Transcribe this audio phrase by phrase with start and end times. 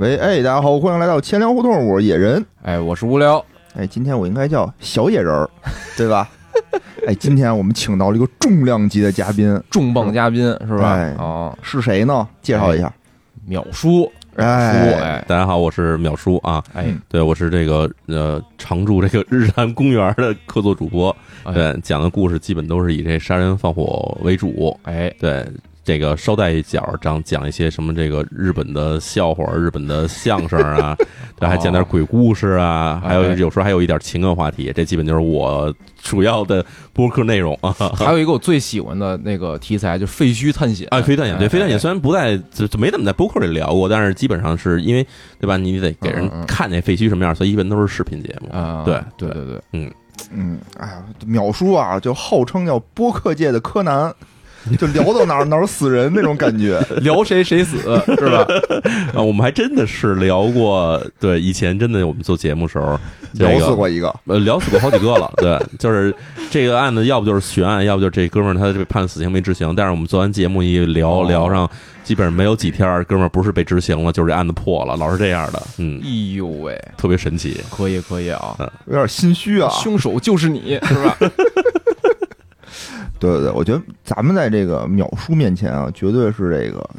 [0.00, 2.42] 喂，哎，大家好，欢迎来到千聊互动，我是野人。
[2.62, 3.44] 哎，我是无聊。
[3.74, 5.50] 哎，今天我应该叫小野人儿，
[5.94, 6.26] 对吧？
[7.06, 10.94] 哎，今天我们请到了一个重量级的嘉宾，重磅嘉宾是吧？
[10.94, 12.26] 哎哦，是谁呢？
[12.40, 12.90] 介绍一下。
[13.46, 16.64] 淼叔，叔，哎，哎大家好，我是淼叔啊。
[16.72, 21.14] 哎对，我是这个呃常驻这个 日坛公园的客座主播。
[21.42, 24.74] 哎对，讲的故事基本都是以这杀人放火为主。
[24.84, 25.46] 哎，对，
[25.90, 30.96] 这个捎带一脚讲讲一些什么这个日本的笑话、日本的相声啊，
[31.36, 34.72] 对，还讲点鬼故事啊，还有哎有时候还有一点情感话题。
[34.72, 37.74] 这基本就是我主要的播客内容啊。
[37.98, 40.86] 还有一个我最喜欢的那个题材，就是废墟探险。
[40.92, 45.04] 啊，飞弹眼对，哎飞弹眼哎虽然不在就就没怎么在播客里聊过，但是基本上是因为
[45.40, 45.56] 对吧？
[45.56, 48.56] 你得给人嗯嗯嗯看那废墟什么样，所以一般都是视频节目。
[48.56, 54.14] 啊，对对对对，嗯，哎呀，淼叔啊，就号称叫播客界的柯南，
[54.78, 56.80] 就聊到哪儿哪儿死人那种感觉。
[57.02, 58.46] 聊谁谁死是吧？
[59.14, 62.98] 啊，我们还真的是聊过，对，以前真的我们做节目时候，
[63.34, 66.14] 这个聊死过一个，呃，聊死过好几个了，对， 就是
[66.50, 69.74] 这个案子，要不就是悬案，要不就是这哥们儿他被判死刑没执行。
[69.74, 71.68] 但是我们做完节目一聊哦聊上，
[72.04, 77.60] 基本上没有几天，哥们儿不是被执行了，就是这案子破了，老是这样的，嗯，哎呦喂，特别神奇。
[77.70, 79.68] 可以可以啊，有点心虚啊。
[79.70, 81.16] 凶手就是你是吧？
[83.20, 86.90] 对对对，我觉得咱们在这个秒叔面前啊，绝对是这个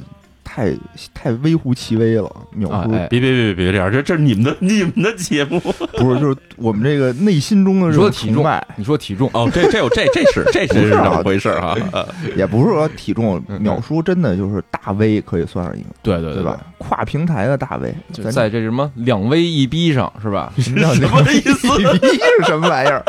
[0.53, 0.73] 太
[1.13, 2.29] 太微乎其微了。
[2.53, 5.59] 秒叔、啊哎别别别别别这样，这这是你们的你们的节目
[5.97, 11.77] 不是，就是我们这个内心中的说体重，你说体重，哦，这这有这这是这不是啊是怎么回事儿啊？
[11.93, 16.59] 呃 也不是说体重，秒叔真的就是大 V，可以算上一个，对对对吧？？
[16.79, 20.51] 跨平台的大 V，就在这什么两 V 一逼上是吧？
[20.59, 22.07] 什么叫什么意思一逼
[22.39, 23.01] 是什么玩意儿？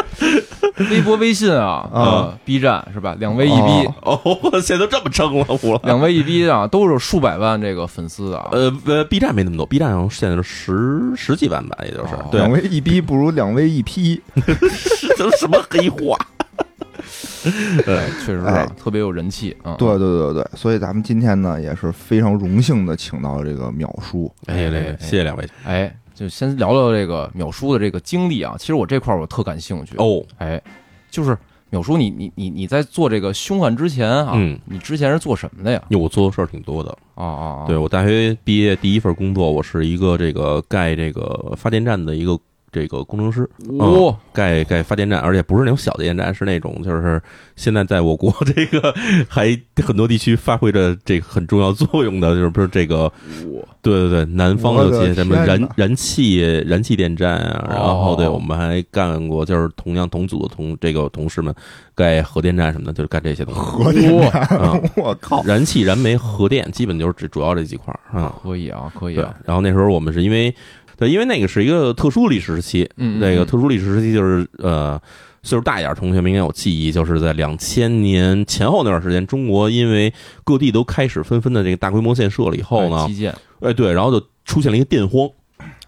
[0.91, 3.15] 微博、微信啊，啊呃，B 站是吧？
[3.19, 8.48] 两 V 一逼，哦哦，现在都这么称了，我两 V 一逼啊，都是数百万这个粉丝啊。
[8.53, 14.20] 呃呃，B 站没那么多，B 站上现在是十十几万吧，也就是哦对两，位一逼不如两位一批。
[15.17, 16.17] 这什么黑话？
[17.85, 19.75] 对，确实是哎特别有人气啊。
[19.77, 24.33] 对对对对，所以咱们今天呢也是非常荣幸的请到了这个淼叔。
[24.47, 28.55] 哎，这个谢谢两位哎，就先聊聊这个淼叔的这个经历啊。
[28.59, 29.97] 其实我这块儿我特感兴趣。
[29.97, 30.63] 哦，哎，
[31.11, 31.37] 就是
[31.72, 35.83] 淼叔，你你你你在做这个凶案之前啊，嗯你之前是做什么的呀？
[35.88, 36.90] 因为我做的事儿挺多的。
[37.14, 42.38] 啊啊，啊对我大学毕业第一份工作，我是一个这个盖这个发电站的一个
[42.72, 43.48] 这个工程师。
[43.78, 47.22] 哇，盖盖发电站，而且不是那种小的电站，是那种就是
[47.55, 48.92] 现在在我国这个
[49.28, 53.12] 还很多地区发挥着这个很重要作用的，就是不是这个
[53.83, 61.54] 对对对，南方有些什么燃燃气燃气电站啊，然后对哦我们还干过，就是同样同组的同这个同事们
[61.94, 63.60] 盖核电站什么的，就是干这些东西。
[63.60, 64.10] 核电
[64.96, 65.42] 我靠！
[65.44, 68.34] 燃气、燃煤、核电，基本就是只主要这几块儿啊。
[68.42, 70.54] 可以啊，可以啊，，然后那时候我们是因为，
[71.02, 74.96] 对，因为那个是一个特殊历史时期，那个特殊历史时期就是呃，
[75.42, 80.14] 岁数大一点同学们应该有记忆，就是在两千年前后那段时间，中国因为
[80.45, 83.35] 各地都开始纷纷的这个大规模建设了以后呢哎基，建。
[83.63, 85.29] 哎对，然后就出现了一个电荒，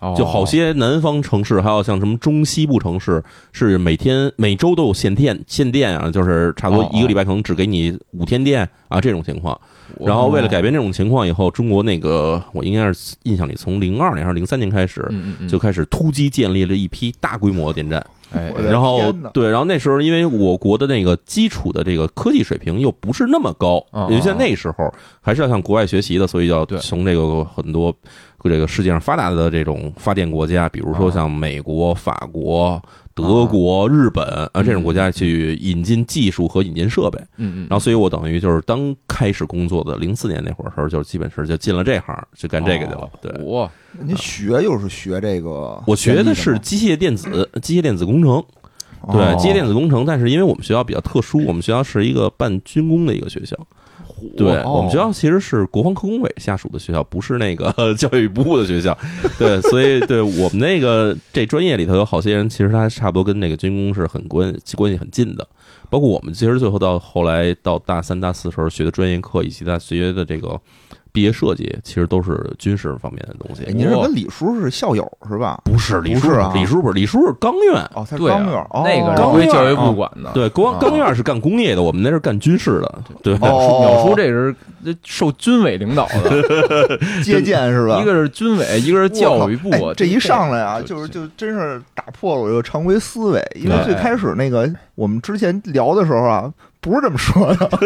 [0.01, 0.15] 哦。
[0.19, 9.61] 就好些南方城市，还有像什么中西部城市，是每天每周都有限电限电啊，就是差不多哦一个礼拜可能只给你五天电啊这种情况。
[10.01, 15.09] 然后为了改变这种情况以后，中国那个我应该是印象里从零二年还是零三年开始，
[15.49, 18.05] 就开始突击建立了一批大规模的电站。
[18.33, 27.95] 哎然后对，然后那时候因为我国的那个基础的这个科技水平又不是那么高，嗯也就在那时候还是要向国外学习的，所以要从这个很多
[28.43, 32.83] 这个世界上发达的这种发电国家，比如说像美国、法国、
[33.15, 37.19] 德国、日本啊这种国家去引进技术和引进设备。
[37.37, 43.09] 嗯嗯，然后，所以我等于就是刚开始工作的零四年那会儿时候，就基本是就进了这行，就干这个去了。
[43.23, 43.71] 对，哇，
[44.01, 45.81] 你学又是学这个？
[45.87, 48.43] 我学的是机械电子、机械电子工程。
[49.13, 53.57] 对，哦机械电子工程，但是因为我们学校比较特殊，我们学校是一个办军工的一个学校。
[54.37, 58.97] 对哦我们学校其实是国防科工委下属的学校，不是那个 教育部的学校。
[59.39, 65.47] 对，所以对我们那个这专业里头有好些人，其实他差不多跟那个军工是很关关系很近的。
[65.91, 70.61] 包括我们其实最后到后来到大三、大四时候学的专业课，以及他学的这个
[71.15, 73.73] 毕业设计，其实都是军事方面的东西哎。
[73.73, 75.61] 您是跟李叔是校友是吧？
[75.65, 77.77] 不是李叔啊，李叔不是李叔是钢院。
[77.95, 82.99] 哦，他是钢院，哦那个是钢院归教育部啊管的，对，光啊钢院是干工业的，我们那是干军事的。
[83.23, 84.53] 对，哦淼叔这是
[85.05, 88.01] 受军委领导的， 接见是吧？
[88.03, 97.71] 一个是军委，一个是教育部这一上来啊，就是就真是打破了我这个常规思维，因为最开始那个我们之前聊的时候啊，不是这么说的。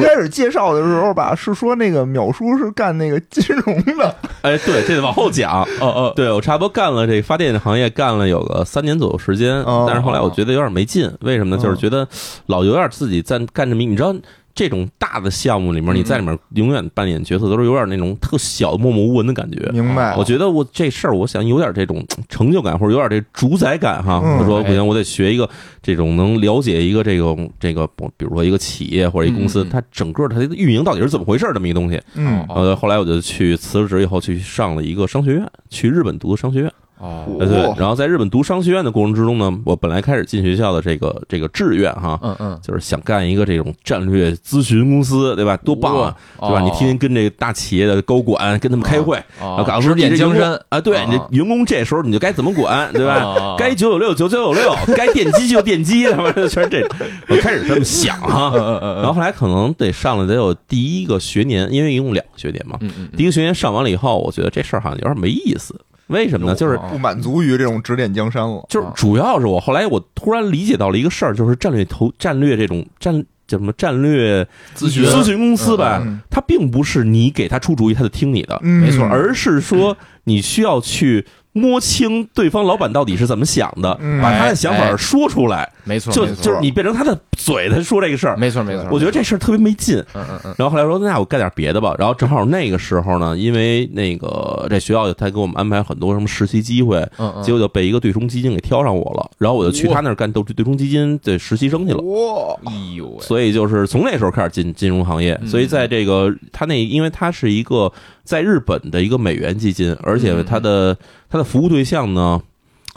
[0.00, 5.62] 最开始介绍的时候吧，是说那个淼叔是干那个金融的， 哎，对，这得往后讲。
[5.80, 11.62] 哦哦，对我差不多干了这发电行业干了有个三年左右时间，哦但是后来我觉得有点没劲，为什么呢？
[11.62, 12.06] 就是觉得
[12.46, 14.14] 老有点自己在干这么一，你知道。
[14.54, 19.70] 这种大的项目里面，嗯你在里面永远扮演角色，都是有点那种特小、默默无闻的感觉。
[19.72, 20.14] 明白？
[20.16, 24.20] 我觉得我这事儿，我想有点这种成就感，或者有点这主宰感哈。
[24.20, 25.48] 我说不行，我得学一个
[25.82, 27.86] 这种能了解一个这种这个，
[28.16, 32.00] 比如说一个企业或者一公司嗯，它整个它的运营到底是怎么回事这么一个东西。
[32.14, 32.46] 嗯
[32.76, 36.72] 后来我就去辞了职以后，去上了一个商学院，去日本读的商学院。
[36.98, 45.56] 哦，呃，对哦，然后在日本读商学院的过程之中呢，我本来开始进学校的这个这个志愿哈，嗯嗯，就是想干一个这种战略咨询公司，对吧？
[45.58, 46.60] 多棒啊，对吧？
[46.60, 53.56] 你天天跟这个大企业的高管跟他们开会，然后哦，告诉你指点江山啊，对啊你这员工这时候你就该怎么管，对吧？
[53.58, 56.88] 该九九六九九九六，该电击就电击，他妈的全是这。
[57.28, 62.78] 我开始这么想哈，嗯嗯然后后来可能得上了得有第一个学年，因为一共两个学年嘛。
[63.16, 65.74] 第一个学年上完了以后，我觉得这事儿好像有点没意思。
[66.08, 66.54] 为什么呢？
[66.54, 68.64] 就是哦不满足于这种指点江山了。
[68.68, 74.46] 就是主要是我后来我突然理解到了一个事儿，就是战略投战略这种战叫什么战略
[74.76, 75.04] 咨询。
[75.04, 76.20] 咨询公司吧，嗯。
[76.30, 79.04] 它并不是你给他出主意他就听你的，嗯，没错。
[79.04, 81.24] 而是说你需要去
[81.56, 88.36] 摸清对方老板到底是怎么想的，嗯把他的想法说出来，没错，就就是你变成他的嘴，他说这个事儿。
[88.36, 102.00] 没错没错，我觉得这事儿特别没劲，嗯嗯嗯，然后后来说那我干点别的吧，然后正好那个时候呢，因为那个这学校他给我们安排很多什么实习机会，嗯嗯，结果就被一个对冲基金给挑上我了，然后我就去他那儿干对对冲基金的实习生去了。
[102.02, 107.92] 哇，哎呦喂，所以就是从那时候开始进金融行业，嗯所以在这个他那，因为他是一个
[108.24, 110.96] 在日本的一个美元基金，而且它的
[111.28, 112.40] 它的服务对象呢，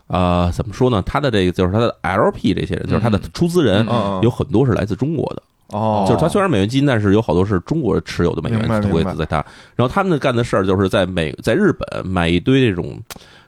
[0.08, 1.04] 啊，怎么说呢？
[1.06, 5.44] 它的这个就是它的 LP 这些人，就是它的出资人嗯，有很多是来自中国的，
[5.78, 9.46] 哦，就是它虽然美元基金，但是有好多是中国持有的美元投资在它。
[9.76, 12.98] 然后他们干的事儿就是在美在日本买一堆这种，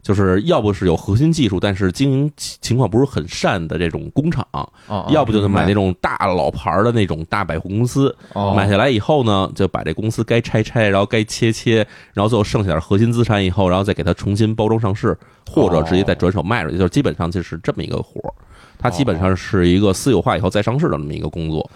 [0.01, 4.45] 就是要不是有核心技术，但是经营情况不是很善的这种工厂，
[4.87, 8.15] 哦要不就是买那种大老牌儿的那种大百货公司。
[8.33, 15.17] 哦买下来以后呢，就把这公司该拆拆，然后该切切，然后最后剩下点核心资产以后，然后再给它重新包装上市，
[15.49, 18.33] 或者直接再转手卖出去，就是基本上就是这么一个活儿。
[18.81, 21.69] 它基本上是一个私有化以后再上市的这么一个工作。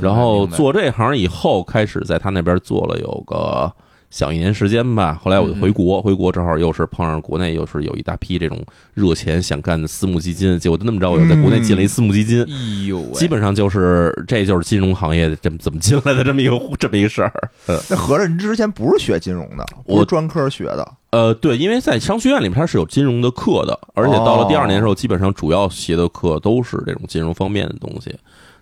[0.00, 3.72] 然后做这行以后，开始在他那边做了有个
[4.10, 5.18] 小一年时间吧。
[5.22, 8.64] 后来我就回国，回国正好又是碰上国内又是有一大批这种
[8.94, 12.42] 热钱想干的私募基金，结果就那么着，我又在国内进了一私募基金。
[12.42, 17.50] 哎呦，基本上就是，这就是金融行业这么怎么进来的这么一个这么一个事儿。
[17.90, 28.14] 那合着你之前不是学金融的，我专科学的，呃，对，因为在商学院里面它是有金融的课的，而且到了第二年的时候，基本上主要学的课都是这种金融方面的东西。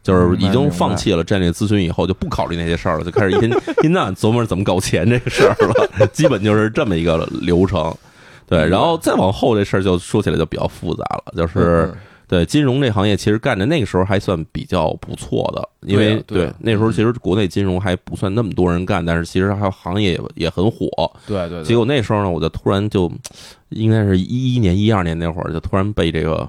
[0.07, 6.07] 就是已经放弃了战略咨询以后，就不考虑那些事儿了，就开始一天一天到晚琢磨着怎么搞钱这个事儿了。
[6.13, 7.93] 基本就是这么一个流程。
[8.47, 11.97] 对，然后再往后这事儿就说起来就比较复杂了，就是嗯
[12.29, 20.87] 对金融这行业，其实干的那个时候还算比较不错的，因为对那时候其实国内金融还不算那么多人干，但是其实还有行业也也很火。
[21.27, 23.11] 对对对，结果那时候呢，我就突然就
[23.71, 26.49] 应该是一一年、一二年那会儿，就突然被这个。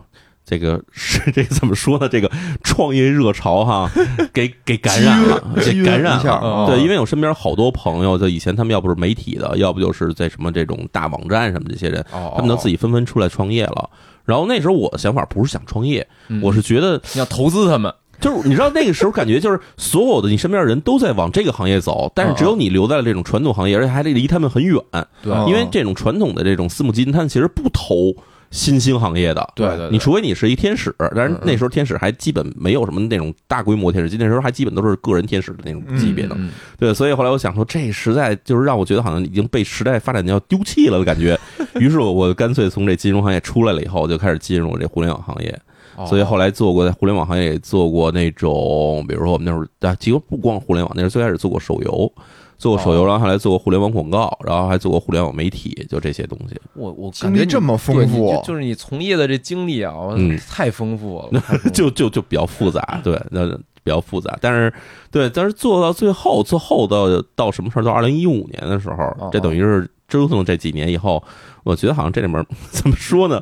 [0.49, 2.07] 这个是这个怎么说呢？
[2.07, 2.31] 这个
[2.63, 3.91] 创业热潮哈，
[4.31, 6.17] 给给感染了，给感染
[6.65, 13.89] 对，因为我身边好多朋友，就以前他们要不是媒体的，要不就是在什么这种大网站什么这些人，哦，他们都自己纷纷出来创业了。
[14.23, 24.81] 然后那时候我的想法不是想创业，嗯我是觉得 你要投资他们，就是你知道那个时候感觉就是所有的你身边的人都在往这个行业走，但是只有你留在了这种传统行业，而且还离他们很远。
[25.21, 28.15] 对哦因为这种传统的这种私募基金，他们其实不投
[28.51, 29.47] 新兴行业的。
[29.55, 36.35] 对对对，你除非你是一天使，但是那时候天使还基本没有什么那种大规模天使基金，那时候还基本都是个人天使的那种级别的。
[36.37, 41.39] 嗯对，所以后来我想说，这实在就是让我觉得好像已经被时代发展要丢弃了的感觉。
[41.79, 45.49] 于是我我干脆从这金融行业出来了以后，就开始进入这互联网行业。
[45.49, 52.13] 哦所以后来做过在互联网行业也做过那种，比如说我们那时候啊，其实不光互联网，那时候最开始做过手游，
[52.57, 56.59] 做过手游，哦然后还来做过互联网广告，然后还做过互联网媒体，就这些东西。
[56.73, 63.47] 我我经历感觉这么丰富就就是你从业的这经历啊，嗯太丰富了， 就就就比较复杂， 对，那
[63.83, 64.37] 比较复杂。
[64.41, 64.73] 但是
[65.11, 67.83] 对，但是做到最后，最后到到什么时候？
[67.83, 71.23] 到二零一五年的时候哦，这等于是折腾这几年以后，
[71.67, 73.41] 我觉得好像这里面 怎么说呢？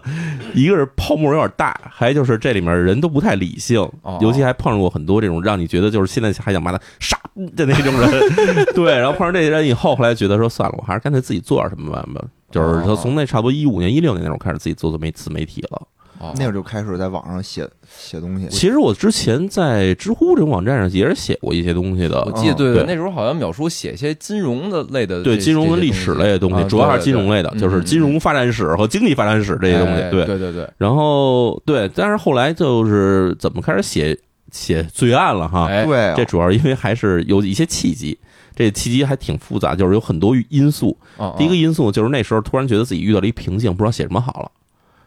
[0.54, 7.20] 一个是泡沫有点大，还有就是这里面人都不太理性哦，尤其还碰上过很多这种让你觉得就是现在还想把他杀
[7.56, 8.66] 的那种人。
[8.74, 12.22] 对，然后碰上这些人以后，后来觉得说算了，我还是干脆自己做点什么办吧。
[12.52, 15.82] 就是他从那差不多一五年、一六年那种开始自己做做媒自媒体了。
[16.30, 17.68] 哦那会儿就开始在网上写
[17.98, 18.48] 写东西。
[18.50, 30.02] 其实我之前在知乎这种网站上也是写过一些东西的我，记得嗯对对，那时候好像淼叔写一些金融的类的对金融和历史类的东西，啊主要还是金融类的，就是金融发展史和经济发展史这些东西。
[30.02, 34.18] 哎对，对对对，然后对，但是后来就是怎么开始写
[34.52, 35.68] 写罪案了哈？
[35.68, 38.18] 哎，对啊，这主要因为还是有一些契机，
[38.56, 40.98] 这契机还挺复杂，就是有很多因素。
[41.18, 44.52] 哦第一个因素就是那时候突然觉得自己遇到了一瓶颈，不知道写什么好了。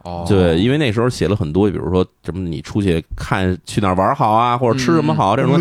[0.09, 5.53] 哦，对，因为那时候写了很多，比如说什么你出去看去哪儿玩好啊，或者吃什么好、这种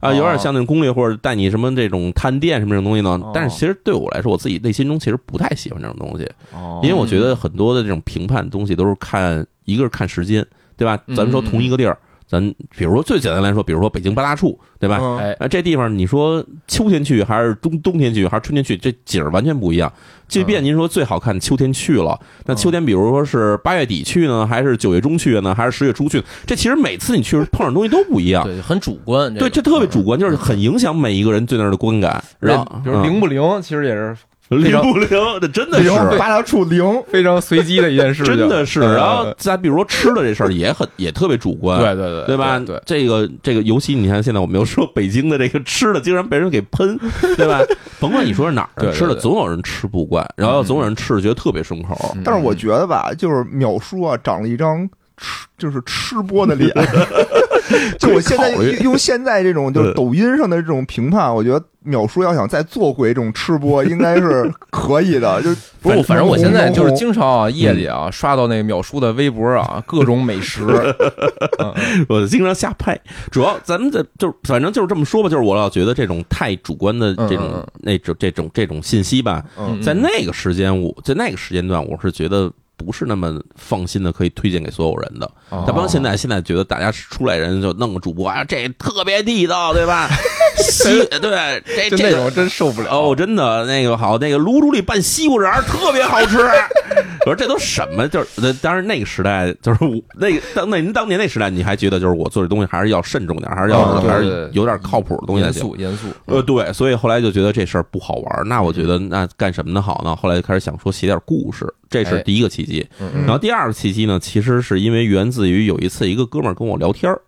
[0.00, 3.32] 啊，有点哦像那种攻略或者带你什么这种探店什么这种东西呢哦。
[3.34, 10.46] 但是其实对我来说，我自己内心中其实不太喜欢这种东西，哦因为我觉得很多的这种评判东西都是看一个是看时间，
[10.76, 10.96] 对吧？
[11.08, 12.42] 咱们说同一个地儿，咱
[12.76, 14.98] 比如说最简单来说，比如说北京八大处，对吧？
[15.00, 19.92] 嗯哎，啊，这地方你说秋天去还是冬冬天去还是春天去，这景儿完全不一样。
[20.26, 26.20] 即便您说最好看秋天去了，那秋天比如说是八月底去呢，还是九月中去呢，还是十月初去？
[26.44, 28.42] 这其实每次你去碰上东西都不一样。
[28.42, 32.22] 对，很主观，对，这特别主观，就是很影响每一个人对那儿的观感。
[32.40, 34.16] 然后，比如灵不灵，其实也是嗯
[34.48, 35.08] 灵不灵，
[35.40, 38.80] 这真的是零八大处零， 非常随机的一件事情，真的是。
[38.80, 41.78] 嗯然后再比如说吃的这事儿也很也特别主观。
[41.82, 42.58] 对对对对吧？
[42.60, 46.98] 对，这个这个，尤其你看，现在我们又说北京的这个吃的，竟然被人给喷，
[47.36, 47.60] 对吧？
[47.98, 51.96] 甭管你说是哪儿的吃的，总有人吃不惯，然后总有人吃的觉得特别顺口。
[52.14, 56.70] 嗯但是我觉得吧，就是淼叔啊，长了一张吃就是吃播的脸。
[57.98, 58.50] 就我现在
[58.82, 65.40] 用现在这种就是抖音上的这种评判，我觉得秒叔要想再做回这种吃播，应该是 可以的。
[65.42, 70.64] 就不是，反正我现在就是经常啊，夜里啊刷到那个淼叔的微博啊，各种美食，
[71.58, 72.06] 嗯。
[72.08, 72.98] 我经常瞎拍，
[73.30, 79.80] 主要咱们这就反正就是这么说吧，就是我老觉得这种太主观的这种那种这种这种信息吧，嗯。
[79.82, 85.26] 在那个时间我在那个时间段，我是觉得不是那么放心的可以推荐给所有人的。
[85.50, 90.08] 哦他不像现在，现在觉得大家出来人就弄个主播啊，这特别地道，对吧？
[90.58, 96.38] 西对，这这个就那种真受不了哦，真的那个好，那个卤煮里拌西瓜瓤儿特别好吃。
[97.26, 98.08] 我说这都什么？
[98.08, 105.54] 就是呃当然那个时代，就是我那个当那您当年那时代，你还觉得就是我做这东西还是要慎重点，还是要、还是有点靠谱的东西才严。
[105.60, 110.16] 肃严肃，呃，对，所以后来就觉得这事儿不好玩儿，那我觉得那干什么的好呢？
[110.16, 112.86] 后来就开始想说写点故事，这是哎第一个契机。
[113.00, 117.20] 嗯然后第二个契机呢，其实是因为源自于有一次一个哥们儿跟我聊天儿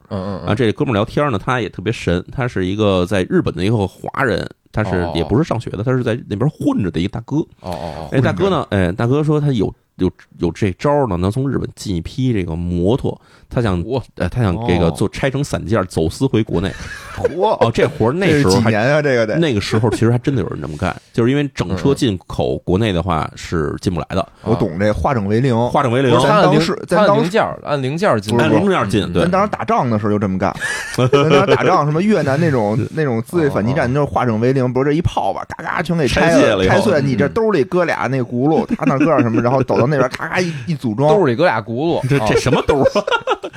[0.45, 7.37] 啊，这哥们儿聊天呢，他也特别神，他是一个在日本的一个华人，他是哦也不是上学的，他是在那边混着的一个大哥。
[7.37, 8.67] 哦哦哦，哎，大哥呢？
[8.71, 16.71] 哎，大哥说他有有有这招呢，能从日本进一批这个摩托，他想我呃他想这个哦做拆成散件走私回国内。
[17.17, 19.03] 嚯， 哦，这活儿那是时候几年啊？
[19.03, 25.57] 这个得那个时候其实还真的有人这么干，就是因为整车进口国内的话是进不来的，我懂这化整为零。
[25.71, 30.55] 化整为零按零他按时咱当时零件儿按零件进，按零件进，对咱，当时打仗的时候就这么干，
[30.95, 42.85] 咱当时打仗什么越南那种 那种自卫反击战，就是化整为零，不是这一炮吧，嘎嘎全给拆拆卸了拆碎，你这兜里搁俩那轱辘，他那搁点什么，然后走到那边咔咔一一组装，兜里搁俩轱辘，这这哦什么兜儿？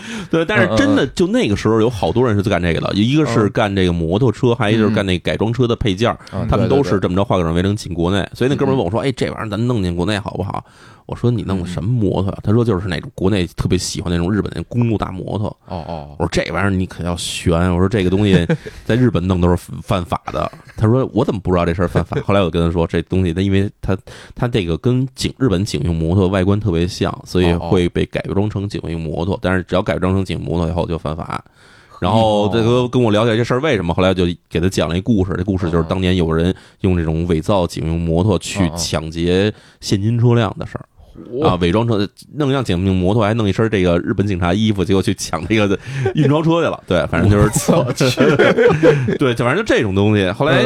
[0.29, 6.15] 对，但是真的就那个时候有好多人是干这个的，一个是干这个摩托车，还有一个就是干那改装车的配件
[6.49, 8.27] 他们都是这么着化整为零进国内。
[8.33, 10.63] 所以那哥们儿问我说：“哎，这玩意儿咱弄进国内好不好？”
[11.05, 18.47] 我说：“你弄的什么摩托啊？”他说：“就是那种国内特别喜欢那种日本那公路大摩托。”哦哦我说这玩意儿你可要悬，我说这个东西
[18.85, 20.49] 在日本弄都是犯法的。
[20.77, 22.17] 他说我怎么不知道这事儿犯法？
[22.21, 23.97] 后来我跟他说这东西，他因为他
[24.35, 29.37] 他这个跟警日本警用摩托外观特别像，所以会被改装成警用摩托。
[29.41, 31.43] 但是只要改装成警用摩托以后就犯法。
[31.99, 35.35] 然后这个跟我了解这事儿为什么，后来就给他讲了一故事。
[35.37, 40.85] 这故事就是当年有人用这种伪造警用摩托去抢劫现金车辆的事儿。
[41.43, 45.77] 啊，伪装成弄一辆警用摩托，还弄一身这个日本警察衣服，结果去抢这个
[46.15, 46.83] 运钞车去了。
[46.87, 47.37] 对，反正就
[48.09, 48.35] 是，
[49.17, 50.29] 对，就反正就这种东西。
[50.31, 50.63] 后来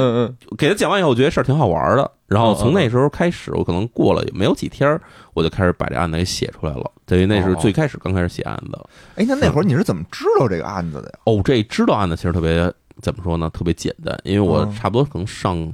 [0.57, 2.09] 给他讲完以后，我觉得事儿挺好玩的。
[2.27, 4.99] 然后从那时候开始，我可能过了也没有几天，
[5.33, 6.91] 我就开始把这案子给写出来了。
[7.05, 8.79] 等于那是最开始刚开始写案子。
[9.15, 11.19] 哎，那那会儿你是怎么知道这个案子的呀？
[11.25, 13.47] 哦，这知道案子其实特别怎么说呢？
[13.53, 15.71] 特别简单，因为我嗯差不多可能上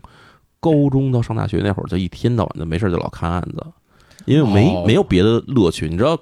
[0.59, 3.65] 高中到上大学那会儿，就一天到晚的没事就老看案子，
[4.25, 5.87] 因为没哦没有别的乐趣。
[5.87, 6.17] 你知道，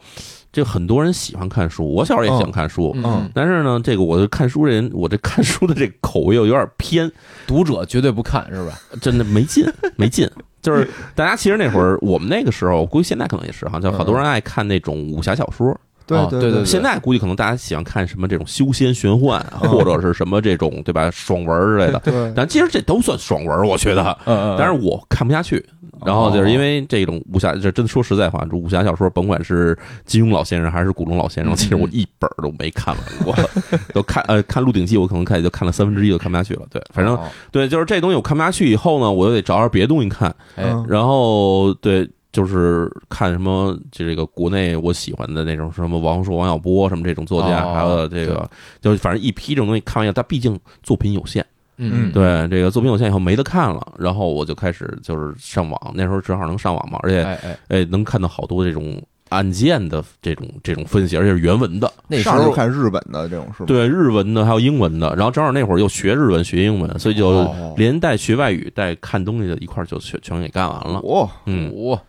[0.51, 7.11] 这很多人喜欢看书，我小时候也喜欢看书，嗯，但是呢，这个我看书人，我这看书的这个口味又有点偏，
[7.45, 8.79] 读者绝对不看是吧？
[9.01, 9.65] 真的没劲，
[9.95, 10.29] 没劲。
[10.61, 15.79] 就是大家其实那会儿，我们那个时候，我估计现在可能也是哈，就好多人爱看那种武侠小说。
[16.17, 21.09] 啊对对对现在估计可能大家喜欢看什么这种修仙玄幻，或者是什么这种对吧？
[21.11, 21.99] 爽文之类的。
[21.99, 24.17] 对，但其实这都算爽文，我觉得。
[24.25, 25.63] 嗯嗯，但是我看不下去，
[26.05, 33.35] 然后就是因为这种武侠，这真说实在话，这武侠小说，甭管是金庸老先生还是古龙老先生，其实我一本都没看完过，
[33.93, 36.61] 都看呃看《鹿鼎记》，我可能看也就看了三分之一，就看不下去了。
[36.69, 40.65] 对，反正哦对，就是这东西我看不下去以后呢，我又得找点别的东西看，哎。
[40.67, 42.09] 嗯然后对。
[42.31, 48.49] 就是看什么这个国内我喜欢的那种什么王朔、王小波什么这种作家，哦还有这个
[48.81, 51.45] 就是反正一批这种东西看完以后，但毕竟作品有限，
[51.77, 52.11] 嗯。
[52.11, 57.23] 对这个作品有限以后没得看了，然后我就开始就是上网，那时候正好能上网嘛，而且
[57.67, 63.67] 哎能看到好多这种案件的这种这种分析，而且是原文的，那时候看日本的这种是吗？
[63.67, 70.99] 对日文的还有英文的，然后正好那会儿又学日文学英文，所以就哦连带学外语带看东西的一块就全全给干完了。
[71.01, 71.99] 哇，嗯，我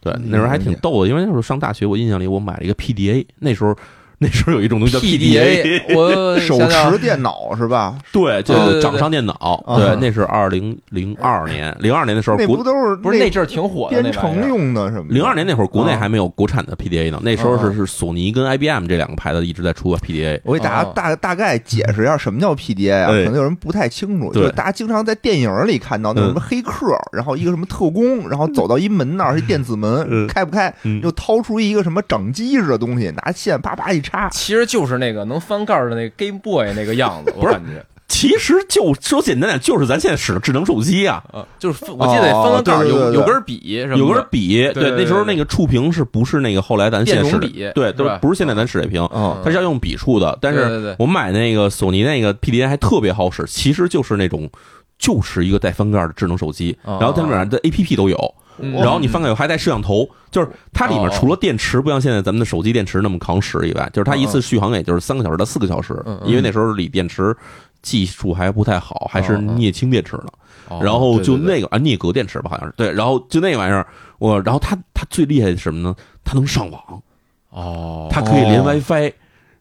[0.00, 3.76] 对，嗯那时候还挺逗的，因为那时候上大学，我印象里我买了一个 PDA，那时候
[4.22, 7.96] 那时候有一种东西叫 PDA，我 手持电脑是吧？
[8.12, 9.32] 对，就掌上电脑，
[9.66, 15.14] 啊对，那是二零零二年，零二年的时候不都是不是那阵儿挺火的编程用的什么的？
[15.14, 17.18] 零二年那会儿，国内啊还没有国产的 PDA 呢。
[17.22, 20.38] 那时候啊是是索尼跟 IBM 这两个牌子一直在出 PDA。
[20.44, 24.30] 我给大家哦大大概解释一下什么叫 PDA 啊，哎可能有人不太清楚。
[24.34, 34.28] 对就是大家经常在电影里看到那什么黑客，然后一个什么特工，然后走到一门那儿是电子嗯门，开不开，嗯又掏出一个什么掌机似的东西，拿线啪啪一插。
[34.30, 44.56] 其实就是那个能翻盖儿的那个 Game Boy 那个样子，我不是感觉，其实就说简单点，就是咱现在使的智能手机啊，啊，就是我记得翻个盖儿有对对对对有根笔什么，有根笔。
[44.74, 47.72] 对对那时候那个触屏是不是那个后来咱现在使的电容笔。
[47.74, 50.36] 对，都是不是现在咱使这屏，哦它是要用笔触的。
[50.40, 54.50] 但对对对是我买那个索尼那个 PDA 还特别好使，其实就是那种
[54.98, 56.98] 就是一个带翻盖的智能手机，哦。
[57.00, 58.34] 然后它里面的 APP 都有。
[58.62, 61.10] 嗯然后你翻盖以后还带摄像头，就是它里面哦。
[61.12, 67.36] 除了电池不像现在咱们的手机电池那么扛使以外，就是它一次续航也就是三个小时到四个小时因为那时候锂电池
[67.82, 70.26] 技术还不太好，还是镍氢电池呢。
[70.68, 72.72] 哦然后就那个啊镍镉电池吧，好像是。
[72.76, 73.84] 对，然后就那玩意儿，
[74.18, 75.94] 我然后它它最厉害的是什么呢？
[76.22, 77.02] 它能上网，
[77.50, 78.64] 哦，它可以连哦。
[78.64, 79.12] WiFi。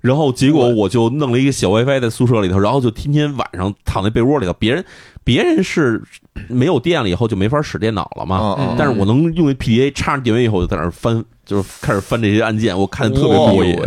[0.01, 4.85] 然后结果我就弄了一个小 WiFi 在宿舍里头，然后就天天晚上躺在被窝里头，别人
[5.29, 6.01] 别人是
[6.47, 13.79] 没有电了以后就没法使电脑了嘛，但是我能用 PDA 插上电源以后，就在那儿翻，就是开始翻这些按键，我看的特别过瘾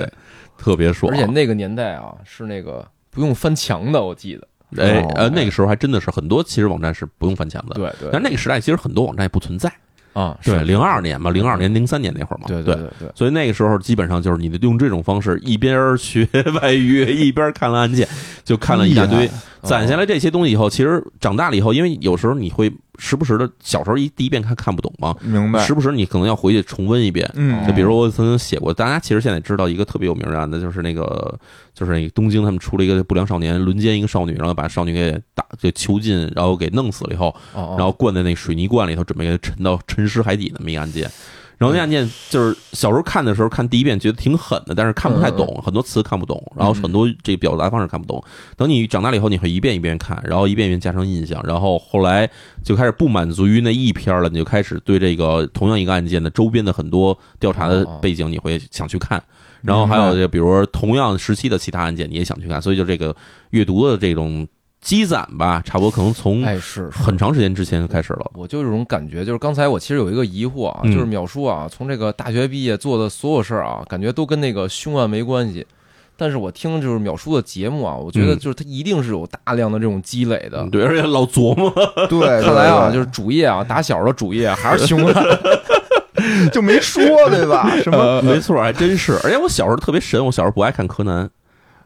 [0.56, 1.12] 特别爽。
[1.12, 4.38] 而且那个年代啊，是那个不用翻墙的，我记
[4.70, 5.12] 得，哎哦。
[5.16, 9.68] 呃，那个时候还真的是很多其实网站是不用翻墙的，对对，但那个时代其实很多网站也不存在。
[10.12, 10.64] 啊，对，是。
[10.64, 12.88] 零二年吧，零二年、零三年那会儿嘛，对对对。
[12.98, 16.28] 对，所以那个时候基本上就是你的用这种方式，一边学
[16.60, 18.06] 外语，一边看了案件，
[18.44, 19.30] 就看了一大堆。
[19.62, 25.72] 攒下来这些东西以后，其实长大了以后，因为有时候你会时不时的，小时候一第一遍看看不懂嘛，明白时？
[25.72, 27.28] 不时你可能要回去重温一遍。
[27.34, 31.38] 嗯，就比如我曾经写过，大家其实现在知道一个特别有名的案子，就是那个
[31.74, 41.10] 就是那个东京他们出了一个不良少年轮奸一个少女，然后把少女给打就囚禁，然后给弄死了以后，哦，然后灌在那水泥罐里头，准备给它沉到沉尸海底那么一个案件。
[41.62, 48.20] 然后那案件就是小时候看的时候，看第一遍觉得挺狠的，但是看不太懂，很多词看不懂，然后很多这个表达方式看不懂。
[48.56, 52.28] 等你长大了以后，你会一遍一遍看，然后一遍一遍加深印象，然后后来
[52.64, 59.22] 就开始不满足于那一篇了，你就开始对这个同样一个案件的周边的很多调查的背景，你会想去看。
[59.62, 63.14] 然后还有就比如说同样时期的其他案件，你也想去看，所以就这个
[63.50, 64.44] 阅读的这种
[64.82, 68.30] 积攒吧，差不多可能从哎是是很长时间之前就开始了。
[68.34, 75.66] 我就有种感觉，就是刚才我其实有一个疑惑啊，嗯就是淼叔啊，从这个大学毕业做的所有事儿啊，感觉都跟那个凶案没关系。
[76.14, 80.58] 但是我听就是淼叔的节目啊，我觉得嗯就是他一定是有大量的这种积累的。
[80.62, 81.70] 嗯对，而且老琢磨，
[82.08, 85.24] 对， 看来啊，就是主业啊，打小的主业还是 凶案。
[86.52, 87.68] 就没说对吧？
[87.82, 88.20] 什么？
[88.22, 89.14] 没错，还真是。
[89.24, 91.28] 而且我小时候特别神，我小时候不爱看柯南，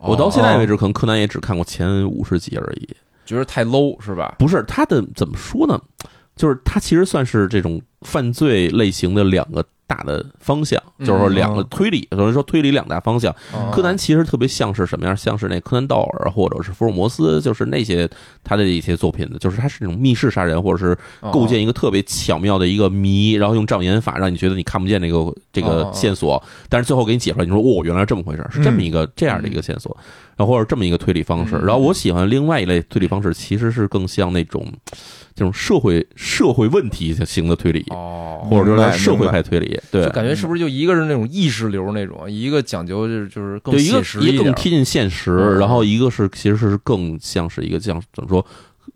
[0.00, 2.88] 我到现在为止可能柯南也只看过前五十集而已。
[3.24, 4.37] 觉得太 low 是吧？
[4.38, 5.80] 不是他的怎么说呢？
[6.37, 13.33] 就是他其实算是这种犯罪类型的两个大的方向，嗯就是说两个推理，有人说推理两大方向。
[13.53, 15.16] 哦柯南其实特别像是什么样？
[15.16, 18.09] 像是那柯南道尔或者是福尔摩斯，就是那些
[18.42, 29.96] 他的一些作品的，就是他是那种密室杀人，或者是哦构建一个特别巧妙的一个谜，然后用障眼法让你觉得你看不见那个这个哦线索，但是最后给你解出来，你说哦，原来是这么回事，是这么一个这样的一个线索，
[30.37, 31.57] 然后或者这么一个推理方式。
[31.57, 34.66] 嗯然后我喜欢另外一类推理方式，其实是更像那种
[35.35, 40.11] 这种社会社会问题型的推理，哦，或者说社会派推理，对就。
[40.11, 44.20] 感觉是不是就一个是那种意识流那种，一个讲究就是就是更对，一个写实。
[44.20, 48.44] 一个更贴近现实，嗯然后一个是其实是更像是一个像怎么说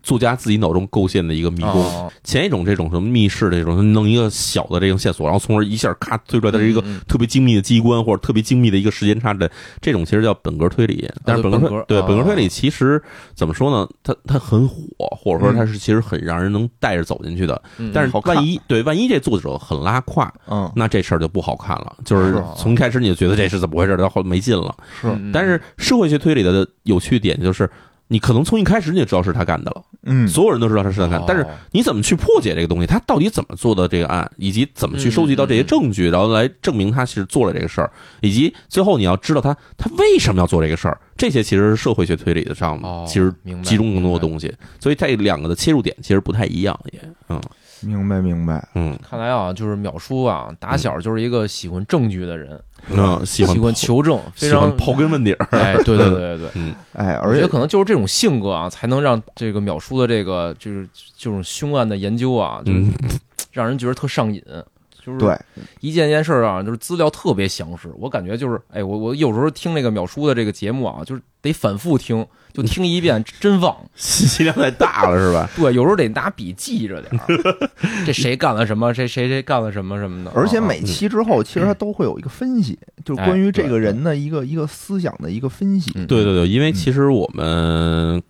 [0.03, 1.83] 作家自己脑中构建的一个迷宫。
[1.83, 9.49] 哦前一种这种什么密室的这种，弄一个小的这种线索，然后从而一下咔推出来的是一个特别精密的机关或者特别精密的一个时间差的，
[9.81, 11.09] 这种其实叫本格推理。
[11.25, 13.01] 但是本格推对本格啊对本格推理其实
[13.33, 13.89] 怎么说呢？
[14.03, 14.77] 它它很火，
[15.19, 17.59] 或者说它是其实很让人能带着走进去的。
[17.77, 21.97] 嗯但是万一对万一这作者很拉胯，嗯，那这事儿就不好看了。
[22.05, 24.75] 就是从一开始你就觉得这是怎么回事，然后没劲了。
[25.01, 27.67] 是，嗯但是社会学推理的有趣点就是，
[28.11, 32.85] 你可能从一开始你就知道是他干的了，嗯，所有人都知道他是他干的，但是哦你怎么去破解这个东西？
[32.85, 47.41] 他到底怎么做的这个案，以及怎么去收集到这些证据，然后来证明他是做了这个事儿，以及最后你要知道他他为什么要做这个事儿，这些其实是社会学推理的上哦其实集中更多的东西，所以这两个的切入点其实不太一样，也嗯。
[47.83, 48.95] 明白明白，嗯。
[49.01, 56.49] 看来啊，就是淼叔啊，打小就是一个喜欢证据的人，嗯，喜欢喜欢求证，非常喜欢刨根问底儿，哎，对对对对对。
[56.55, 62.93] 嗯哎，而且可能就是这种性格啊，才能让这个淼叔的这个就是这种凶案的研究啊，就是嗯
[63.51, 64.43] 让人觉得特上瘾。
[65.03, 65.35] 就是对，
[65.79, 67.91] 一件件事儿啊，就是资料特别详实。
[67.97, 73.75] 我感觉就是，哎，我我有时候听那个淼叔的这个节目啊，就是得反复听，就听一遍真忘。
[73.95, 75.49] 信息量太大了是吧？
[75.57, 77.69] 对，有时候得拿笔记着点儿，
[78.05, 80.31] 这谁干了什么，谁谁谁干了什么什么的。
[80.31, 85.91] 啊而且每期之后，其实他都会有一个分析，就是关于这个人的一个一个思想的一个分析。
[85.95, 88.21] 嗯对对对，因为其实我们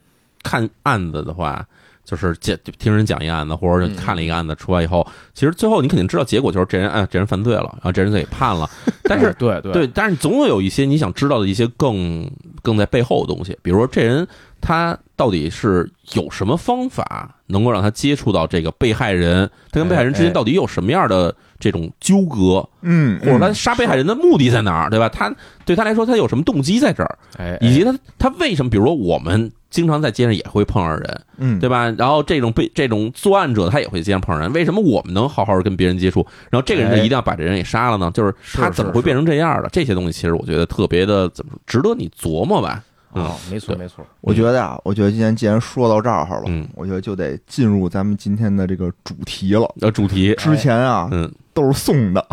[0.43, 1.65] 看案子的话，
[2.12, 3.95] 就是见听人讲一个案子，或者嗯。
[3.95, 8.69] 看了一个案子出来以后，其实最后你肯定知道结果，就是这人哎，这人犯罪了，然后这人就给判了。
[9.06, 9.71] 但是对对。
[9.71, 12.30] 对，但是总会有一些你想知道的一些更
[12.62, 14.28] 更在背后的东西，比如说这人
[14.60, 25.08] 他到底是有什么方法能够让他接触到这个被害人，他跟被害人之间到底有什么样的这种纠葛，嗯，或者他嗯杀被害人的目的在哪儿，对吧？
[25.08, 27.17] 他对他来说，他有什么动机在这儿？
[27.38, 31.89] 哎，以及他他为什么，比如说我们经常在街上也会碰上人，嗯，对吧？
[31.91, 38.12] 然后这种被这种作案者他也会街上碰上人，为什么我们能好好的跟别人接触，然后这个人就一定要把这人给杀了呢？
[38.13, 39.69] 就是他怎么会变成这样的？
[39.71, 42.84] 这些东西其实我觉得特别的怎么值得你琢磨吧？
[43.13, 49.67] 嗯啊，没错没错，我觉得啊，我觉得今天既然说到这儿了，嗯我觉得就得进入咱们今天的这个主题了。
[49.82, 52.26] 呃，主题之前啊，嗯都是送的，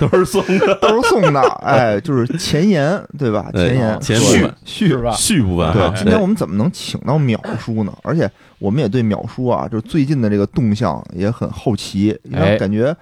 [0.00, 3.50] 都是送的 都是送的， 哎，就是前言，对吧？
[3.52, 7.92] 前言前续部分续是吧续部分，对，今天我们怎么能请到淼叔呢？
[8.02, 12.96] 而且我们也对淼叔啊，就是最近的这个动向也很好奇，因哎为感觉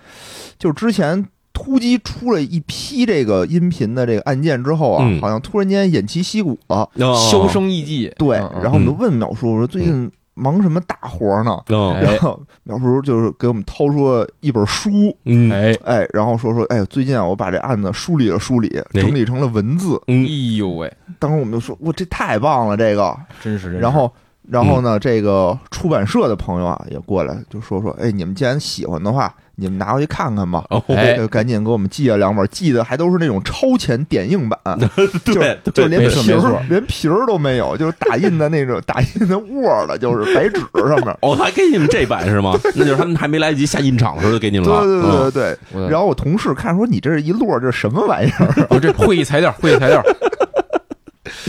[0.58, 1.24] 就是之前
[1.58, 6.86] 突击出了一批这个音频的这个案件之后啊，嗯好像突然间偃旗息鼓了。
[7.00, 8.12] 哦销声匿迹。
[8.18, 11.58] 对，嗯嗯然后我们就问淼叔说最近忙什么大活呢？
[11.66, 19.96] 然后淼叔就是给我们掏出了一本书，嗯哎，哎，然后说说，哎，最近啊，我把这案子梳理了梳理，哎整理成了文字。
[19.96, 23.16] 哎嗯呦喂，当时我们就说，哇，这太棒了，这个。
[23.42, 23.78] 真是真是。
[23.78, 24.12] 然后，
[24.46, 30.64] 然后呢，这个出版社的朋友啊也过来就说说，哎，你们既然喜欢的话，你们拿回去看看吧。
[30.70, 34.58] 哦哎就赶紧给我们寄了两本，寄的还都是那种超前点映版，
[35.24, 41.16] 对就连皮儿连皮儿都没有，就是打印的那种 打印的 Word，就是白纸上面。
[41.22, 42.56] 哦，还给你们这版是吗？
[42.76, 44.82] 那就是他们还没来得及下印厂的时候就给你们了。
[44.82, 48.46] 对对对嗯对然后我同事看说你这是一摞，这是什么玩意儿？
[48.68, 50.02] 不是这会议材料，会议材料。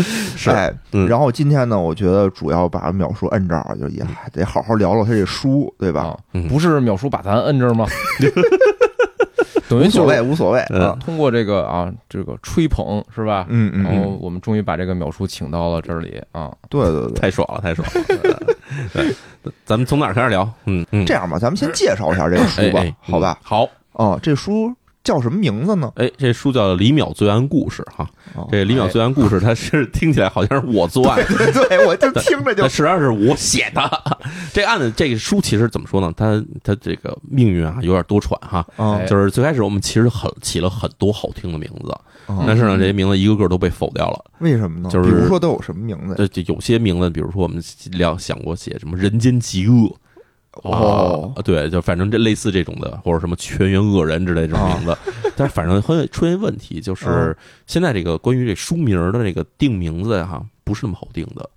[0.37, 6.15] 是哎，嗯然后今天呢，我觉得主要把淼叔摁这儿，就也还得好好聊聊他这书，对吧？
[6.49, 7.85] 不是淼叔把咱摁这儿吗？
[9.69, 10.97] 等于所谓，无所谓嗯啊。
[11.03, 13.45] 通过这个啊，这个吹捧是吧？
[13.49, 16.51] 嗯嗯嗯，然后我们终于把这个淼叔请到了这里啊。
[16.69, 17.11] 对对对。
[17.19, 18.55] 太爽了，太爽了。
[18.93, 19.13] 对，
[19.65, 20.49] 咱们从哪儿开始聊？
[20.65, 23.43] 嗯嗯，这样吧，咱们先介绍一下这个书吧哎哎，好吧嗯？
[23.43, 24.73] 好，哦，这书
[25.07, 25.89] 叫什么名字呢？
[25.95, 28.05] 哎，这书叫《李淼罪案故事》哈。
[28.35, 31.17] 哦这《李淼罪案故事》，它是听起来好像是我作案，
[31.69, 33.81] 对，我就听着就但实际上是我写的。
[34.51, 36.11] 这案子，这个书其实怎么说呢？
[36.17, 38.57] 它它这个命运啊，有点多舛哈。
[38.75, 41.91] 啊哎就是最开始我们其实很起了很多好听的名字，
[42.25, 44.25] 啊但是呢，这些名字一个个都被否掉了。
[44.39, 44.89] 为什么呢？
[44.89, 46.15] 就是比如说都有什么名字？
[46.17, 49.95] 这这有些名字，比如说我们聊想过写什么“人间极恶”
[50.63, 54.97] 哦啊，对，就反正这类似这种的，或者什么“全员恶人”之类这种名字，
[55.37, 57.35] 但是反正会出现问题，就是
[57.67, 61.49] 现在这个关于这书名的这个定名字哈，不是那么好定的。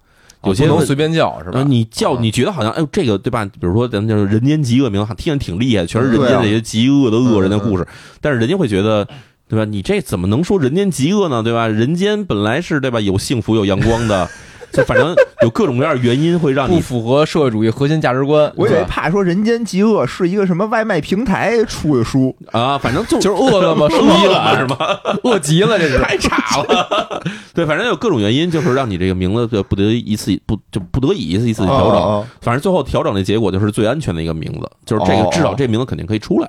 [0.44, 1.64] 有些能随便叫是吧呃？
[1.64, 3.44] 你叫啊你觉得好像哎呦这个对吧？
[3.44, 9.06] 比如说咱们就是人间极恶名，听着挺厉害，全是人间这些极恶的恶人的故事，嗯但是人家会觉得。
[9.48, 9.64] 对吧？
[9.64, 11.42] 你这怎么能说人间极恶呢？
[11.42, 11.66] 对吧？
[11.66, 14.30] 人间本来是对吧有幸福有阳光的，
[14.72, 24.76] 就反正有各种各样的原因会让你不符合社会主义核心价值观，我以为怕说《人间极恶》是一个什么外卖平台出的书，啊，反正就就是饿了么饿书一了是吗？
[25.24, 27.22] 饿 极了，这是 太差了。
[27.52, 31.96] 对，反正有各种原因，就是让你这个名字就不得一次不就不得已一次一次调整。
[32.00, 36.48] 哦反正最后调整的结果就是最安全的一个名字，就是这个哦至少这名字肯定可以出来。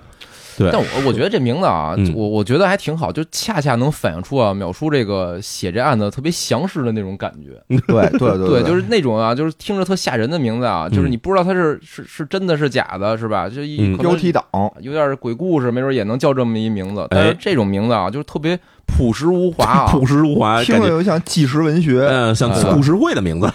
[0.57, 7.51] 对但我我觉得这名字啊嗯，我我觉得还挺好，就恰恰能反映出啊，淼叔这个写这案子特别详实的那种感觉。
[7.87, 13.47] 对对对对，就是那种啊，就是听着特吓人的名字啊，就是嗯你不知道他是是是真的是假的，是吧？
[13.49, 14.43] 就一标题党，
[14.79, 17.07] 有点鬼故事，没准也能叫这么一名字。
[17.09, 19.87] 但哎是这种名字啊，就是特别朴实无华啊。
[19.91, 23.51] 朴实无华，听着有像纪实文学，嗯像哎故事会的名字。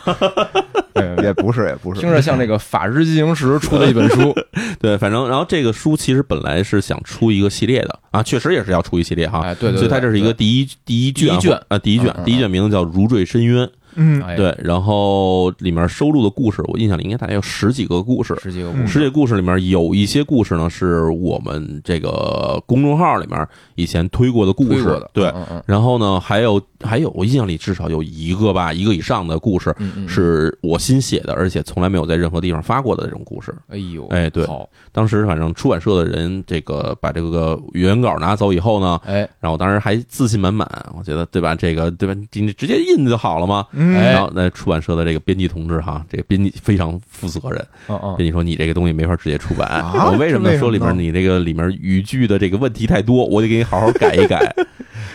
[1.26, 4.34] 也不是也不是，听着像那个《法制进行时》出的一本书，
[4.80, 9.40] 对，反正然后这个书其实本来是想出一个系列的啊，确实也是要出一系列哈。
[9.40, 13.66] 哎，对对对，所以它这是一个第一第一卷第一卷啊，第一卷第一卷名字叫《如坠深渊》。
[13.98, 18.34] 嗯哎，对，然后里面收录的故事，我印象里应该大概有十几个故事。
[18.34, 25.32] 嗯十几个故事，十几个故事里面有一些故事呢，是我们这个公众号里面以前推过的故事的，，对。
[25.64, 29.74] 然后呢，还有还有，我印象里至少有一个吧，一个以上的故事
[30.08, 33.54] 是我新写的，而且从来没有在任何地方发过的这种故事。
[33.68, 34.46] 哎呦，哎对，
[34.92, 41.54] 当时反正出版社的人，这个把这个原稿拿走以后呢，哎然后我当时还自信满满，我觉得对吧？
[41.54, 42.20] 这个对吧？
[42.32, 43.66] 你直接印就好了嘛。
[43.70, 49.68] 然后那出版社的这个编辑同志哈，这个编辑非常负责任，嗯嗯，编辑说你这个东西没法直接出版。
[49.68, 54.54] 啊我为什么说里面你这个里面语句的这个问题太多，我得给你好好改一改。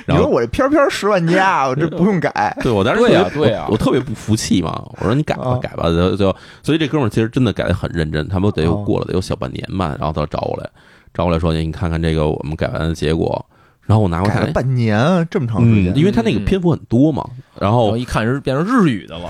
[0.08, 4.84] 你说然后我这篇篇十万加，我这不用改， 对我当时对呀特别对呀我我特别不服气嘛。
[5.00, 10.70] 我说你改吧啊改吧，就就所以这哥们儿其实真的改的很认真，他们得有哦过了得有小半年吧，然后他找我来，
[11.14, 13.44] 找我来说你看看这个我们改完的结果，
[13.86, 14.46] 然后我拿过来。
[14.52, 17.28] 半年这么长时嗯，间，因为他那个篇幅很多嘛，
[17.60, 19.30] 然然后后一看是变成日语的了，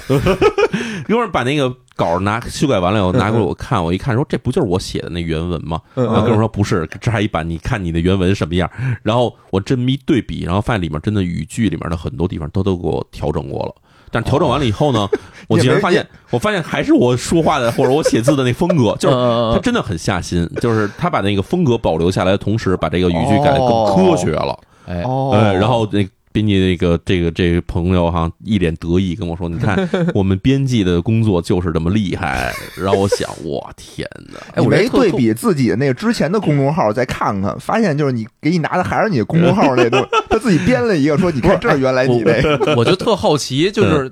[1.08, 5.82] 一会儿把那个稿儿拿修改完了以后拿过来我看，我一看说这不就是我写的那原文吗？
[5.96, 8.70] 嗯然后哥们儿嗯说不是，这还一版，你看你的原文什么样？
[9.04, 13.76] 然后我这么一对比，然后发现里面真的语句里面的很多地方都都给我调整过了。
[14.12, 15.08] 但调整完了以后呢，
[15.48, 24.60] 我竟然发现，我发现还是我说话的或者我写字的那风格，就是嗯他真的很下心，就是他把那个风格保留下来的同时，把这个语句改得更科学了。
[24.88, 29.78] 哎，哦，哎，然后那编辑那个这个这个朋友哈一脸得意跟我说：“你看
[30.16, 34.08] 我们编辑的工作就是这么厉害。”让我想，我天
[34.56, 34.64] 哪！
[34.64, 44.12] 我这特对比自己的那个之前的公众号再看看，发现就是你给你拿的还是你的公众号那东西，他自己编了一个说，你看这原来你那个， 我就特好奇，就是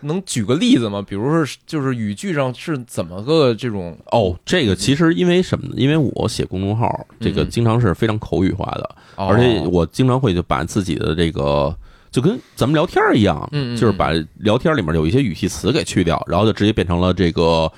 [0.00, 1.04] 能举个例子吗？
[1.06, 5.74] 比如说，就是语句上是怎么个这种哦，这个其实因为什么呢？
[5.76, 11.74] 因为我写公众号，这个嗯经常是非常口语化的，哦而且我经常会就把自己的这个。
[12.12, 17.70] 就跟咱们聊天儿一样，嗯嗯就是把聊天里面有一些语气词给去掉，然后就直接变成了这个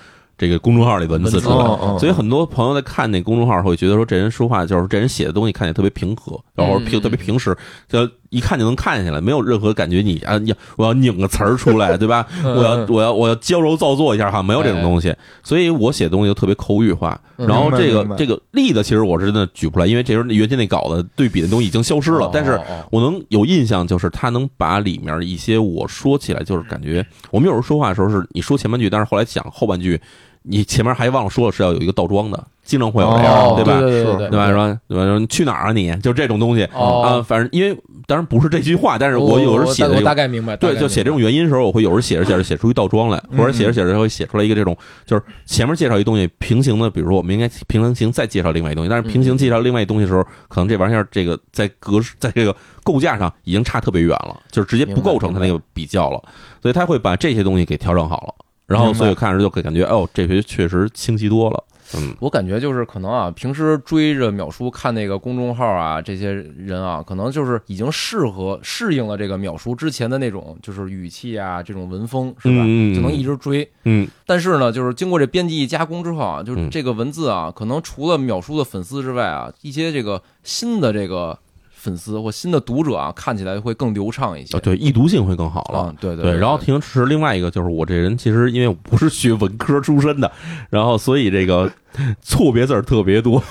[0.42, 1.98] 这个公众号里文字出来。
[1.98, 7.56] 所以很多朋友在看那公众号会觉得说，这人说话就是这人写的东西看起来特别平和，然后平特别平实，
[7.88, 12.26] 就一看就能看下来，没有任何感觉你啊，你我要拧个词儿出来， 对吧？
[12.42, 17.20] 嗯我要我要我要矫揉造作一下哈，没有这种东西，所以我写东西就特别口语化。
[17.38, 30.00] 嗯然后这个这个例子其实我是真的举不出来，因为这时候原先那稿子对比的东西已经消失了，但是我能有印象，就是他能把里面一些我说起来就是感觉，我们有时候说话的时候是你说前半句，但是后来讲后半句，
[30.42, 33.78] 你前面还忘了说了是要有一个倒装的，经常会有这样，哦对吧？
[33.78, 34.50] 是对对对对吧？
[34.50, 35.04] 说对吧？
[35.04, 35.94] 说你去哪儿啊你？
[35.96, 37.76] 就这种东西哦啊，反正因为
[38.06, 40.02] 当然不是这句话，但是我有时候写的。
[40.02, 44.76] 大概明白，对，就写这种原因的时候，我会有时候写着写着写出一倒装来，嗯或者写着写着会写出来一个这种，
[45.06, 56.20] 就是前面介绍一东西，平行的，比如说我们应该平行再介绍另外一东西，但是平行介绍另外一东西的时候，可能这玩意儿这个在格式在这个构架上已经差特别远了，就是直接不构成它那个比较了，
[56.60, 58.34] 所以他会把这些东西给调整好了，
[58.72, 62.14] 然后所以我看着就会感觉哦，这回确实清晰多了，嗯。
[62.18, 72.64] 我感觉就是可能啊，平时追着秒叔看那个公众号啊，这些人啊，可能就是已经适合适应了这个秒叔之前的那种就是语气啊，这种文风是吧？
[72.94, 73.68] 就能一直追。
[73.84, 74.08] 嗯。
[74.26, 76.70] 但是呢，就是经过这编辑一加工之后啊，就是嗯。
[76.70, 81.38] 这个文字啊，可能除了秒叔的粉丝之外啊，一些这个新的这个
[81.82, 84.60] 粉丝或新的读者啊，看起来会更流畅一些啊。
[84.60, 85.94] 对，易读性会更好了啊，。
[86.00, 90.30] 对对，然后平时另外一个就是我这人其实因为我不是学文科出身的，
[90.70, 91.68] 然后所以这个
[92.22, 93.42] 错别字儿特别多。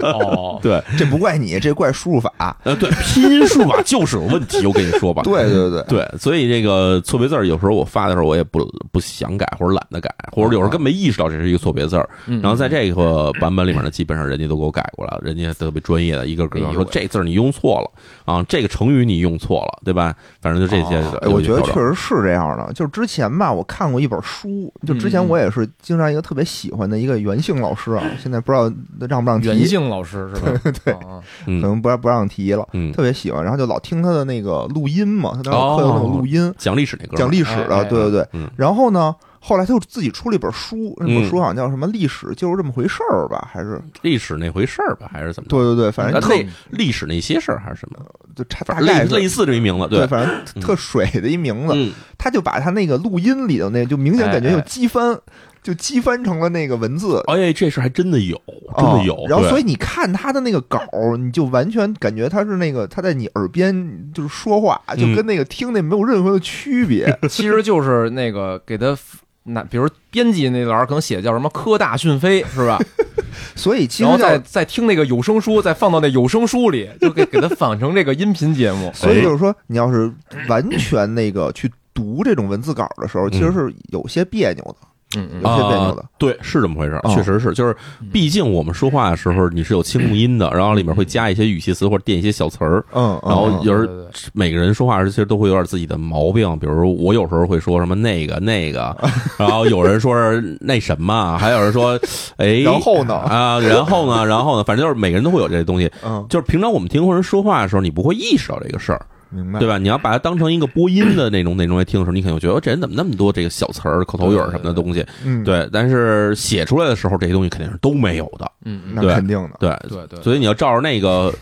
[0.00, 2.56] 哦， 对，这不怪你，这怪输入法。
[2.64, 5.22] 呃，对，拼音输入法就是有问题，我跟你说吧。
[5.24, 12.08] 对对对，对，所以这个错别字儿有时候我发的时候我也不不想改或者懒得改，或者有时候根本没意识到这是一个错别字儿。
[12.26, 17.90] 嗯然后在这个版本里面呢，基本上人家都给我改过来了，人家特别专业的，一个个说这字儿你用错了
[18.24, 20.14] 啊，这个成语你用错了，对吧？
[20.40, 22.72] 反正就这些我觉得确实是这样的。
[22.72, 28.72] 就是之前吧，我看过一本书，就之前嗯我也是经常一个特别喜欢的一个袁姓老师啊，现在不知道
[29.08, 30.52] 让不让提，袁姓老师是吧？
[30.84, 31.60] 对啊可嗯。
[31.60, 32.66] 能不让不让提了。
[32.72, 37.18] 嗯，特别喜欢，然后就老听他的那个录音嘛，他当时有课有那种录音，讲历史那歌儿。
[37.18, 38.28] 讲历史的，对对对。
[38.32, 38.48] 嗯。
[38.56, 43.80] 然后呢，后来他又自己出了一本书，那本嗯书好像叫什么《历史就是这么回事儿》吧，还是？
[44.02, 45.48] 历史那回事儿吧，还是怎么？
[45.48, 46.38] 对对对，反正特啊
[46.70, 47.98] 那历史那些事儿还是什么？
[48.34, 55.18] 就差大概类似这么一名字，对，反正特水的一名字，嗯，他就把他那个录音里头那就明显感觉就激翻，
[55.62, 57.22] 就激翻成了那个文字。
[57.26, 58.40] 哎，这事儿还真的有，
[58.76, 59.26] 真的有哦。
[59.28, 67.16] 然后，所以以你看他的那个稿儿，你就完全感觉他是那个他在你耳边就是说话，就嗯跟那个听那没有任何的区别。
[67.30, 68.96] 其实就是那个给他
[69.44, 72.78] 那，比如编辑那栏儿可能写的叫什么“科大讯飞”是吧？
[73.56, 78.90] 所以其然后再实要，再听那个有声书，再放到那有声书里，就给给它仿成这个音频节目。
[78.94, 80.12] 所以就是说，你要是
[80.48, 84.88] 完全那个去读这种文字稿的时候，其实是有些别扭的。
[85.16, 85.42] 嗯嗯。
[85.42, 86.02] 有些别扭的。
[86.02, 87.76] 啊，对，是这么回事确实是，就是
[88.12, 93.88] 毕竟我们说话的时候你是有轻重音的，然后里面会加一些语气词或者垫一些小词儿，嗯，然后嗯有时
[94.32, 98.96] 每个人说话时其实都会有点自己的毛病，比如我有时候会说什么那个那个，
[99.38, 101.98] 然后有人说是那什么，还有人说
[102.38, 103.14] 哎，然后呢？
[103.14, 105.90] 啊，然后呢，然后呢，反正就是每个人都会有这些东西。
[106.04, 109.78] 嗯，就是平常我们听人说话的时候，你不会意识到这个事儿，明白对吧？
[109.78, 115.68] 你要把它当成一个播音的那种内容来听的时候，你可能会觉得哦这人怎么那么多这个小词儿、口头语儿什么的东西，嗯，，对。
[115.72, 119.56] 但是写出来的时候，这些东西肯定是都没有的，嗯嗯，那对肯定的。
[119.58, 119.70] 对。
[119.88, 121.32] 对对，所以你要照着那个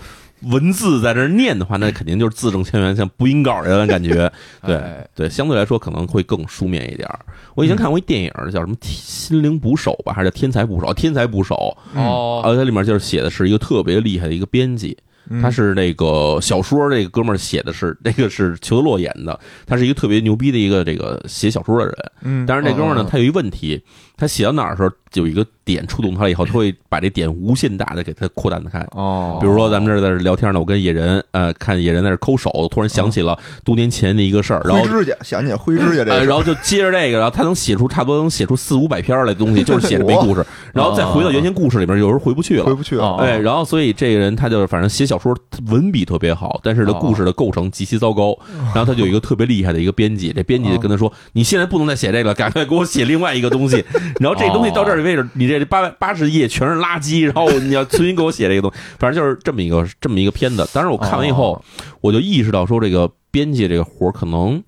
[0.44, 4.30] 文字在这儿念的话，那肯定就是字正腔圆，像播音稿一样的感觉。
[4.64, 7.18] 对哎对，相对来说可能会更书面一点儿。
[7.54, 10.86] 我以前看过一电影，叫什么《心灵捕手》吧，还是叫《天才捕手》？
[10.94, 11.54] 《天才捕手》
[12.00, 14.96] 哦，呃，它里面就是写的是一个特别厉害的一个编辑，
[15.28, 15.42] 嗯。
[15.42, 21.94] 他是那个小说，这个哥们儿写的是 那个是裘德洛演的，他是一个特别牛逼的一个这个写小说的人。
[22.22, 23.82] 嗯，但是那哥们儿呢他有一问题，
[24.20, 28.86] 他写到哪儿的时候有一个点触动他了以后，他会把这点无限大的给他扩展的开。
[28.92, 42.64] 哦，比如说，咱们这儿在这聊天呢，我跟野人，呃，看野人在这抠手，突然想起了多年前的一个事儿，然后灰指甲，想起来灰指甲这呃，然后就接着这个，然后他能写出差不多能写出四五百篇来的东西，就是写这没故事，然后再回到原先故事里边，有时候回不去了。
[42.64, 43.04] 回不去了。
[43.04, 45.34] 哦哎，然后所以这个人他就是反正写小说
[45.68, 48.36] 文笔特别好，但是呢哦故事的构成极其糟糕。
[48.74, 53.84] 然后他就有一个特别厉害的一个编辑，这编辑就跟他说：“你现在不能再写这个了，赶快给我写另外一个东西。
[54.18, 58.78] 然后这东西到这儿为止，你这八八十页全是垃圾，然后你要重新给我写这个东西。
[58.98, 60.66] 反正就是这么一个这么一个片子。
[60.72, 61.62] 当时我看完以后，
[62.00, 64.62] 我就意识到说，这个编辑这个活儿可能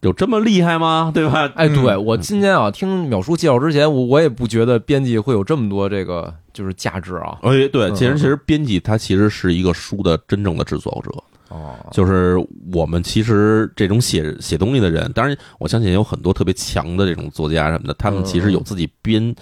[0.00, 1.12] 有这么厉害吗？
[1.14, 1.50] 对吧？
[1.54, 7.38] 哎，嗯对我今天啊听淼叔介绍之前，我我也不觉得编辑会有这么多这个就是价值啊。
[7.42, 11.10] 哎，对，嗯其实其实编辑他其实是一个书的真正的制作者。
[11.52, 12.38] 哦，就是
[12.72, 19.34] 我们其实这种写写东西的人，当然我相信有很多特别强的这种作家什么的，他们其实有自己编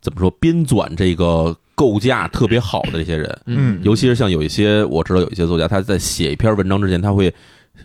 [0.00, 3.80] 怎么说编纂这个构架特别好的这些人，嗯。
[3.82, 7.34] 尤其是像有一些我知道有一些作家，他在写一篇文章之前，他会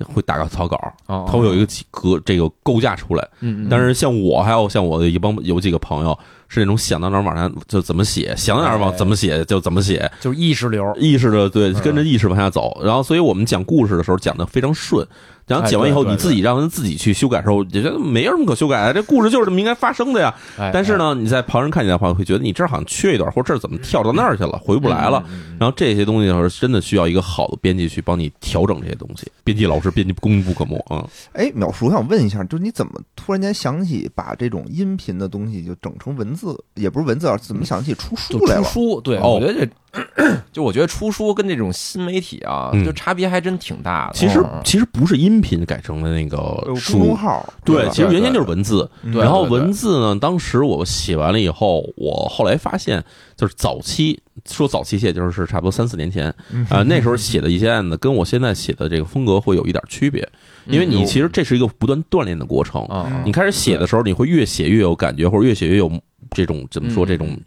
[0.03, 1.25] 会打个草稿，哦。
[1.27, 3.27] 他会有一个几个这个构架出来。
[3.39, 3.67] 嗯，嗯。
[3.67, 6.17] 但是像我还有像我的一帮有几个朋友
[6.53, 12.77] 是那种想到哪儿往上就怎么写，想到哪儿往哎怎么写就怎么写，就是意识流，意识的对，嗯跟着意识往下走。
[12.83, 15.07] 然后，所以我们讲故事的时候讲的非常顺。
[15.51, 20.33] 然后剪完以后，你自己让他自己去修改的时候，也觉得没有什么可修改的，这故事就是这么应该发生的呀。
[20.57, 25.23] 哎但是，呢，你在旁人看起来的话，会觉得你这儿好像缺一段，或者这儿怎么跳到那儿去了，回不来了。
[25.59, 29.29] 然后这些东西的时候，真的需要一个好的编辑去帮你调整这些东西。
[29.43, 31.05] 编辑老师，编辑功不可没啊。
[31.33, 38.63] 哎，淼叔，我想问一下，就是你怎么突然间想起把这种音频的东西就整成文字，也不是文字啊，怎么想起出书来了？
[38.63, 39.71] 出书，对，哦我觉得这，
[40.53, 44.13] 就我觉得出书跟这种新媒体啊，嗯就差别还真挺大的。
[44.13, 46.37] 其实嗯其实不是音频改成了那个
[46.77, 48.89] 书众，号，对，其实原先就是文字。
[49.13, 53.03] 然后文字呢，当时我写完了以后，我后来发现，
[53.35, 54.17] 就是早期
[54.49, 60.27] 说早期写，就是差不多三四年前嗯啊、那时候写的一些案子，跟我现在写的这个风格会有一点区别，
[60.67, 62.87] 因为你嗯其实这是一个不断锻炼的过程。
[63.25, 65.91] 你开始写的时候，你会越写越有感觉，或者越写越有
[66.31, 67.37] 这种怎么说嗯这种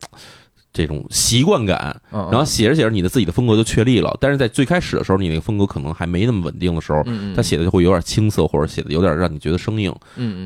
[0.75, 1.99] 这种习惯感。
[2.11, 4.15] 然然后写着写着，你的自己的风格就确立了。
[4.21, 9.95] 但是在最开始的时候，你那个风格可能还没那么稳定的时候，嗯，他写的就会有点青涩，或者写的有点让你觉得生硬。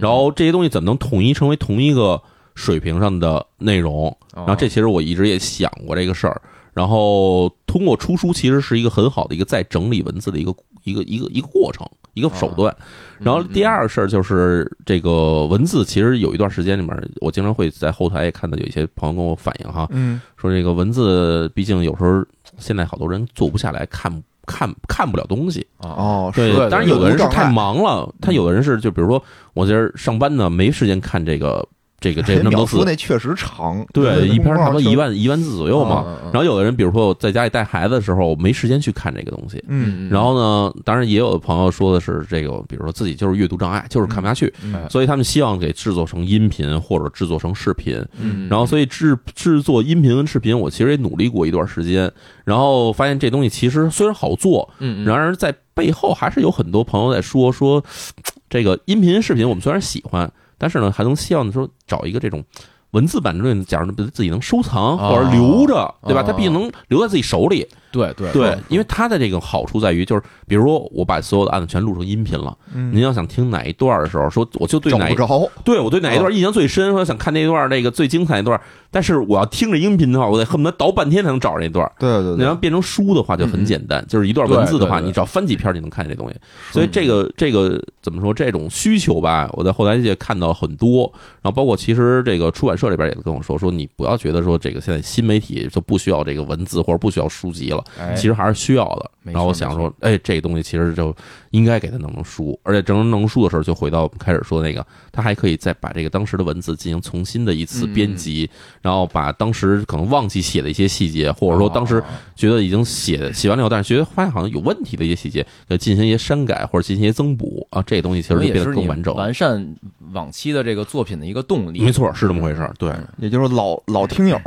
[0.01, 2.23] 然后这些东西怎么能统一成为同一个
[2.55, 4.17] 水平上的内容。
[4.35, 6.41] 然然后这其实我一直也想过这个事儿。
[6.75, 11.85] 然后通过出书，其实是一个很好的一个再整理文字的一个一个一个一个过程，
[12.19, 12.75] 一个手段。
[13.19, 20.21] 然后第二个事儿就是这个文字，其实有一段时间里面，我经常会在后台也看到有一些朋友跟我反映哈，嗯。
[20.37, 22.25] 说这个文字毕竟有时候
[22.59, 24.23] 现在好多人坐不下来看。
[24.51, 31.62] 看看不了东西，哦哦，对是，当然有的人是太忙了，他有的人是就比如说我今儿上班呢，没时间看这个
[32.01, 36.05] 这个这那么多字，那确实长，对，一篇差不多一万，一万字左右嘛。
[36.07, 39.62] 嗯然后有的人，比如说我在家里带孩子的时候，没时间去看这个东西。
[39.66, 48.01] 嗯然后呢，当然也有的朋友说的是这个，比如说自己就是阅读障碍，就是看不下去，嗯所以他们希望给制作成音频或者制作成视频。
[48.20, 52.12] 嗯，然后，所以制制作音频跟视频，我其实也努力过一段时间，
[52.44, 57.82] 然后发现这东西其实虽然好做，嗯，然而在背后还是有很多朋友在说说，
[58.51, 62.45] 这个音频视频我们虽然喜欢，但是呢，还能希望说找一个这种。
[62.93, 66.23] 文字版的，假如自己能收藏哦或者留着，对吧？
[66.23, 72.93] 哦它毕竟能留在自己手里，对对对，因为它的这个好处在于，就是比如说我把所有的案子全录成音频了，嗯。
[72.95, 78.59] 您要想听哪一段的时候，说我就对哪一找不着，对我对哪一段印象最深，说想看那段那个最精彩一段，
[78.91, 81.91] 但是我要听着音频的话，我得恨不得倒半天才能找着那段。
[81.99, 86.36] 对对对，你要变成书的话就很简单，就是一段文字的话，你只要翻几篇就能看见这东西。
[86.70, 88.28] 所以这个这个怎么说？
[88.39, 91.11] 这种需求吧，我在后台界看到很多，
[91.43, 99.11] 然后包括其实这个出版社这边也跟我说，说你不要觉得说这个现在新媒体就不需要这个文字或者不需要书籍了，哎其实还是需要的。
[99.24, 101.14] 然后我想说，哎，这个东西其实就
[101.51, 108.49] 应该给它弄成书，而且整成弄成书的时候，就回到我们开始说那个，它还可以再把这个当时的文字进行重新的一次编辑，
[108.81, 112.05] 然后把当时可能忘记写的一些细节，或者说当时哦
[112.35, 119.14] 觉得已经写写完了以后，但是觉得发现好像有问题的一些细节，呃，进行一些删改或者进行一些增补啊，这东西其实是你得更完整。
[119.14, 119.76] 完善
[120.12, 121.83] 往期的这个作品的一个动力。
[121.83, 122.72] 没错，是这么回事儿。
[122.79, 124.41] 对，也就是老老听友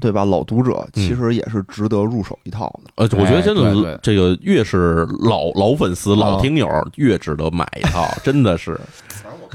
[0.00, 0.24] 对吧？
[0.24, 2.90] 老读者嗯其实也是值得入手一套的。
[2.96, 8.78] 呃，我觉得真哎对对的，这个越是老老粉丝、老听友，越值得买一套， 真的是。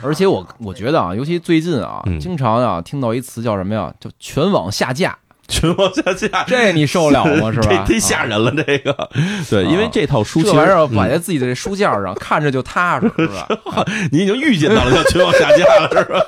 [0.03, 3.93] 而且我我觉得啊，尤其最近啊，嗯经常啊听到一词叫什么呀？
[3.99, 5.15] 叫全网下架，
[5.47, 7.51] 全网下架，这你受得了吗？
[7.53, 7.85] 是吧？
[7.87, 9.09] 这忒吓人了，这个。
[9.49, 13.47] 对，因为这套书其实这玩意儿摆嗯在自己的这书架上，看着就踏实，是吧？
[14.11, 16.19] 你已经预见到了叫全网下架了，是吧？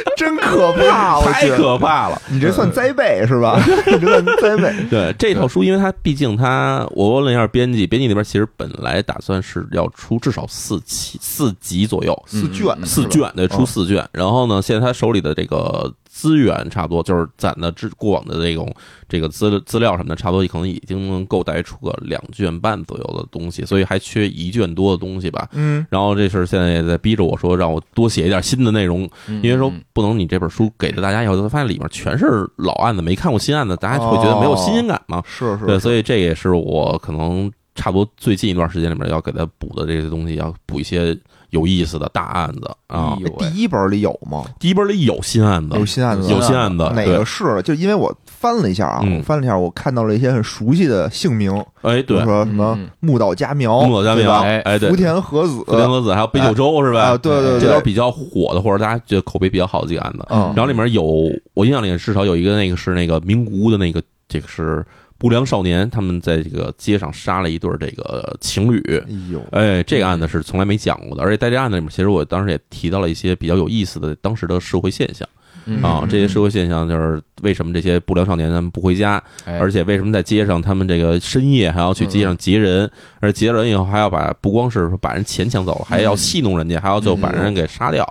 [0.16, 2.20] 真可怕，我太可怕了。
[2.28, 3.60] 你这算栽备是吧？
[3.86, 4.74] 你这算栽备。
[4.90, 14.08] 对这套书，因为它毕竟它，我问了一下编辑，编辑那边其实本来打算是要出至少四期四集左右，四卷嗯四卷对，出嗯四卷。
[14.12, 18.74] 然后呢，现在他手里的这个资源差不多，就是攒的之过往的这种
[19.08, 25.48] 这个资资料什么的，差不多可能已经能够带出个两卷半左右的东西，所以还缺一卷多的东西吧。
[25.52, 35.22] 嗯，然后这事儿现在也在逼着我说，让我多写一点新的内容，嗯因为说不能你这本书给了大家以后，发现里面全是老案子，没看过新案子，大家会觉得没有新鲜感嘛。
[35.26, 41.16] 是是，对，所以以这也是我可能差不多最近一段时间里面要给他补的这些东西，要补一些
[41.50, 43.16] 有意思的大案子啊。
[43.38, 44.44] 第一本里有吗？
[44.58, 47.60] 第一本里有新案子，有新案子，有新案子，哪个是？
[47.62, 57.02] 就因为我翻了一下啊，翻了一下，我看到了一些很熟悉的姓名，哎，对，说什么木岛佳苗、木岛佳苗，哎福，田和子、福田和子还有北九州是吧？
[57.02, 60.26] 啊，对对对，这都是比较火的，或者大家觉得口碑比较好的几个案子。
[60.30, 64.84] 嗯，然后里面有我印象里至少有一个那个是那个名古屋的那个，这个是
[65.18, 68.80] 不良少年，他们在这个街上杀了一对儿这个情侣。
[69.04, 75.28] 哎呦，哎，这个案子是从来没讲过的，而且在这案子里面，其实我当时也提到了一些比较有意思的当时的社会现象。
[75.64, 75.82] 嗯。
[75.82, 79.58] 啊，这些社会现象就是为什么这些不良少年他们不回家，哎。
[79.58, 82.88] 而且为什么在街上他们这个深夜还要去街上劫人，
[83.18, 88.06] 而劫人以后还要把不光是说把人钱抢走，还要戏弄人家，还要最后把人给杀掉。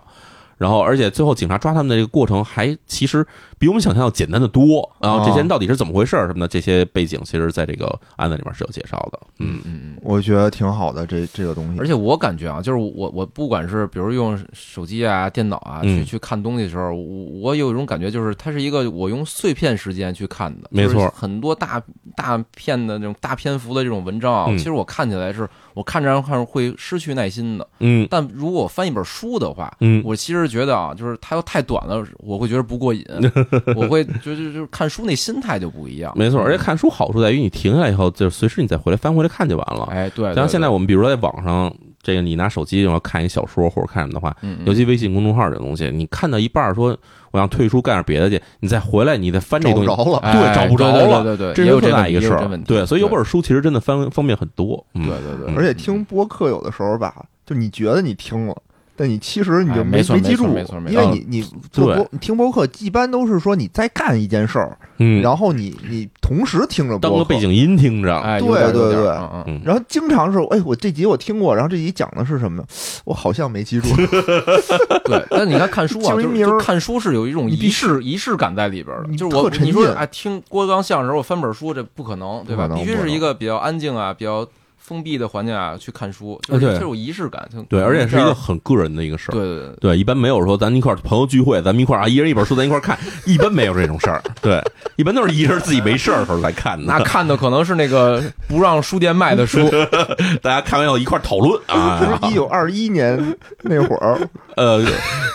[0.57, 3.23] 然后，而且最后警察抓他们的这个过程还其实
[3.59, 4.89] 比我们想象要简单的多。
[4.99, 9.19] 然后这些人到底是怎么回事儿什么的，这些背景其实在这个案子里面是有介绍的。
[9.39, 9.97] 嗯嗯嗯。
[10.01, 21.81] 我觉得挺好的，这这个东西，而且我感觉啊，就是我我不管是比如用手机啊、电脑啊嗯去去看东西的时候，我我有一种感觉，就是它是一个我用碎片时间去看的，没错很多大
[22.15, 27.67] 大片的那种大篇幅的这种文章啊，嗯其实我看起来是我看着看着会失去耐心的。
[27.79, 33.05] 嗯但如果我翻一本书的话，嗯，我其实觉得啊，就是它要太短了，我会觉得不过瘾，
[33.75, 36.13] 我会就就就是看书那心态就不一样。
[36.15, 36.41] 没错。
[36.41, 39.89] 而且看书好处在于你停下来以后，就随时你再回来翻回来看就完了。
[39.91, 41.73] 哎，对，像现在我我们比如说在网上，
[42.03, 46.95] 这个你拿手机然后看一小说或者看什么的话，嗯，尤其微信公众号这东西，你看到一半说
[47.31, 51.23] 我想退出干点别的去，你再回来你再翻这东西，找不着了，哎对找不着了。
[51.23, 52.57] 对对对，这是一个事儿。
[52.59, 54.85] 对，所以有本书其实真的方方便很多。
[54.93, 55.07] 嗯。
[55.07, 58.55] 对对对，嗯而且听播客有的时候吧，就你觉得你听了，
[58.97, 61.41] 但你其实你就哎没错没记住，没错没错因为你你
[61.71, 67.37] 做对播你听播客一般都是说你在干一件事儿，嗯，然后你你同时听着播客当个背。
[67.39, 72.63] 景音听着，哎，对对对嗯嗯嗯，然后经常是，哎，我这集我听过，然后这集讲的是什么？
[73.05, 73.87] 我好像没记住。
[75.05, 79.15] 对，但你看看书啊，就看书是有一种仪式仪式感在里边的。
[79.15, 84.45] 就是我特沉浸你说啊，听郭德纲相声，我翻本书，这不可能，对吧必须是一个比较安静啊，比较
[84.87, 87.45] 封闭的环境啊去看书，对是这有仪式感。
[87.67, 89.33] 对，而且是一个很个人的一个事儿。
[89.33, 89.75] 对对对。
[89.81, 94.23] 对，一般没有说咱一块儿朋友聚会，咱们一块儿啊，一人一本书，咱一块儿看， 一般没有这种事儿。
[94.41, 94.63] 对，
[94.95, 96.85] 一般都是一人自己没事儿的时候来看的。
[96.87, 99.69] 那看的可能是那个不让书店卖的书，
[100.41, 104.17] 大家看完以后一块儿讨论啊，就是一九二一年那会儿，
[104.57, 104.83] 呃，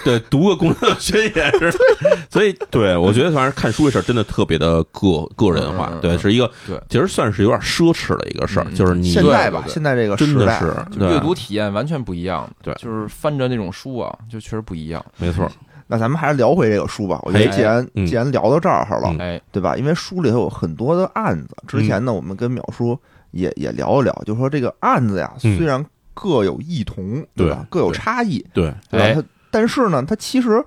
[0.04, 1.72] 对，读个工作宣言是，
[2.28, 10.58] 所以对我觉得反正看书这事儿真的特别的个个人化对，是一个对其实算是有点奢侈的一个事儿，嗯就是你现在吧现在这个时代，
[10.90, 12.48] 真的是阅读体验完全不一样。
[12.62, 15.04] 对就是翻着那种书啊，就确实不一样。
[15.18, 15.48] 没错，
[15.86, 17.18] 那咱们还是聊回这个书吧。
[17.22, 19.76] 我觉得哎既然嗯既然聊到这儿了嗯，哎，对吧？
[19.76, 22.98] 因为书里头有很多的案子，之前呢，我们跟淼叔
[23.30, 25.84] 也也聊一聊，就说这个案子呀，嗯虽然
[26.14, 27.66] 各有异同，对吧？
[27.70, 29.20] 各有差异，对，哎对吧？
[29.20, 30.64] 它但是呢，他其实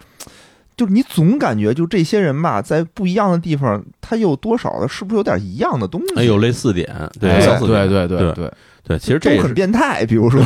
[0.78, 6.16] 就是你总感觉就这些人吧，在不一样的地方，他又多少的，是不是有点一样的东西？
[6.16, 6.88] 哎，有类似点，
[7.20, 8.54] 对，哎相似点对对对对，
[8.88, 10.40] 对，其实这也是变态，比如说，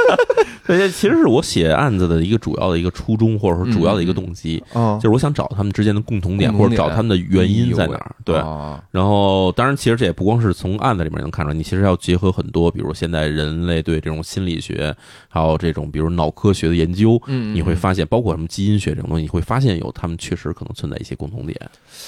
[0.66, 8.16] 这其实是我写案子的一个主要的一个初衷，或者说主要的一个动机，啊就是我想找他们之间的共同点，同点或者找他们的原因在哪儿。
[8.24, 14.94] 对，啊然后，当然，其实这也不光是从案子里面能看出来，你其实要结合很多，比如现在人类对这种心理学，
[15.28, 21.54] 还有这种比如脑科学的研究，嗯，你会发现，包括什么基因学这种东西，你会发现有他们确实可能存在一些共同点。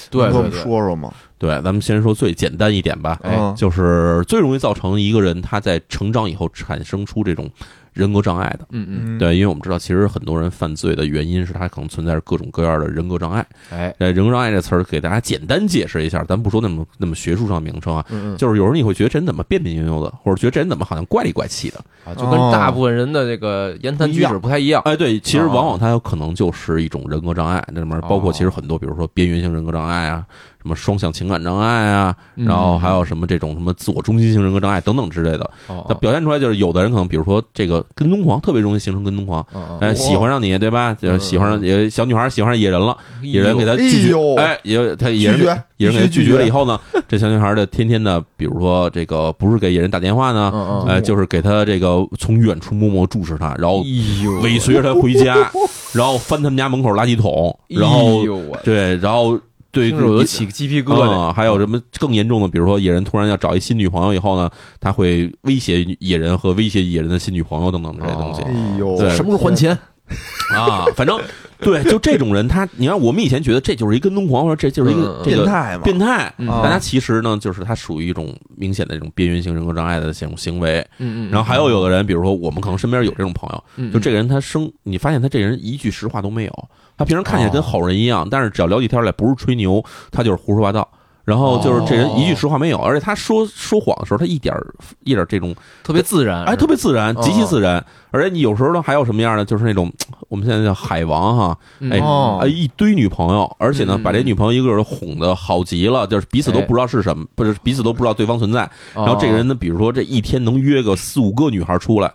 [0.09, 1.13] 对能跟我们对对，说说吗？
[1.39, 3.19] 对，咱们先说最简单一点吧，
[3.55, 7.49] 就是最容易造成一个人他在成长以后产生出这种
[7.93, 8.67] 人格障碍的。
[8.71, 13.45] 嗯嗯，嗯，对，因为我们知道，其实很多人犯罪的原因是他可能存在着各种各样的人格障碍。
[13.71, 21.79] 哎，呃，人格障碍这词儿给大家简单解释一下，咱不说那么那么学术上名称啊，嗯嗯，就是有时候你会觉得这人怎么别别扭扭的，或者觉得这人怎么好像怪里怪气的。
[22.05, 24.81] 啊，就跟大部分人的这个言谈举止不太一样。
[24.85, 30.25] 哎，对，其实哦往往他有可能就是一种人格障碍，那里面包括哦其实很多，比如说边缘性人格障碍啊，
[30.61, 35.49] 什么双向情感障碍啊，嗯然后还有什么这种什么自我中心性人格障碍等等之类的。
[35.67, 40.93] 哦它表现出来就是有的人可能，比如说这个跟踪狂，特别容易形成跟踪狂，哦哎，喜欢上你，对吧？
[40.93, 55.49] 就是喜欢上也小女孩喜欢上野人了，野人给他拒绝哎呦，哎，也他野人野人给他拒绝绝了以后呢，这小女孩的天天的，比如说这个不是给野人打电话呢，哎，就是给他这个从远处默默注视他，然后哎呦尾随着他回家，
[55.93, 58.23] 然后翻他们家门口垃圾桶，然哎后
[58.63, 59.39] 对，然后
[59.77, 61.09] 对我都起鸡皮疙瘩。
[61.09, 62.47] 啊，还有什么更严重的？
[62.47, 64.49] 比如说野人突然要找一新女朋友以后呢，
[64.79, 68.41] 他会威胁野人和威胁野人的新女朋友等等这些东西。
[68.41, 69.77] 哦哎呦，对什么时候还钱？
[70.55, 71.19] 啊，反正
[71.59, 75.83] 对，就这种人，他你看我们以前觉得这就是一跟踪狂，或者这就是一个这个变态嘛？
[75.83, 80.79] 变态，但他其实呢，就是他属于一种明显的这种边缘性人格障碍的这种行为。
[80.99, 90.89] 嗯嗯，然后还有有的人，比如说我们可能身边有这种朋友，嗯就这个人他生，你发现他这人一句实话都没有，他平时看起来跟好人一样，但是只要聊起天来不是吹牛，他就是胡说八道。
[91.27, 94.55] 然后就是这人一句实话没有，而且他说说谎的时候，他一点
[95.03, 95.53] 一点这种
[95.83, 97.85] 特别自然，哎，特别自然，哦极其自然。
[98.11, 99.91] 而且你有时候呢，还有什么样的，就是那种
[100.29, 101.57] 我们现在叫海王哈，
[101.91, 108.61] 哎一堆女朋友，而且呢，嗯把这女朋友一个个哄的好极了，就是彼此都哎不知道是什么，不是彼此都不知道对方存在。
[108.93, 112.09] 然然后这个人呢，比如说这一天能约个四五个女孩出来，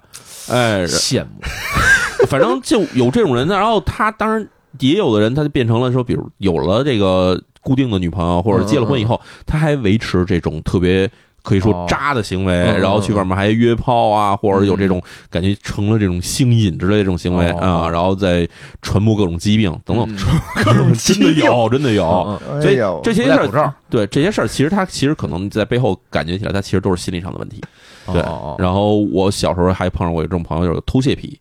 [0.48, 1.42] 哎，羡慕，
[2.28, 3.46] 反正就有这种人。
[3.46, 4.48] 然后他当然
[4.80, 11.10] 也有的人，他就变成了说，比如有了这个固定的女朋友，或者结了婚以后，他还维持这种特别。
[11.44, 11.84] 可以说哦。
[11.88, 18.48] 渣的行为，然后去外面还约炮啊，或者有这种感觉成了这种性瘾之类的这种行为哦啊，然后再
[18.80, 20.16] 传播各种疾病等等，嗯。
[20.64, 22.40] 各种 真的有，真的有。
[22.60, 27.60] 所以这些事儿，对这些事儿，其实他其实可能在背后感觉起来，他其实都是心理上的问题。
[28.06, 28.22] 对
[28.58, 31.36] 然后我小时候还碰上过有这种朋友，就是偷窃癖，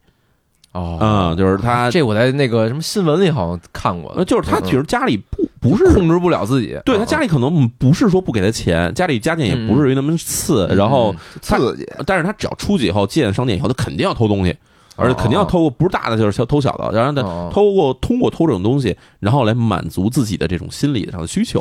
[0.73, 10.77] 哦，嗯，就是他，这我在那个什么新闻里好像看过呃，，就是他其实家里不不是控制不了自己，对他家里可能不是说不给他钱，家里家境也不至于那么次，嗯。
[10.77, 14.55] 然后他刺激，但是他只要出去以后进商店以后，他肯定要偷东西，
[14.95, 17.49] 而且肯定要偷过不是大的就是偷小的，然后他哦。
[17.51, 21.59] 偷过通过偷这种东西，然后来满足自己的这种心理上的需求，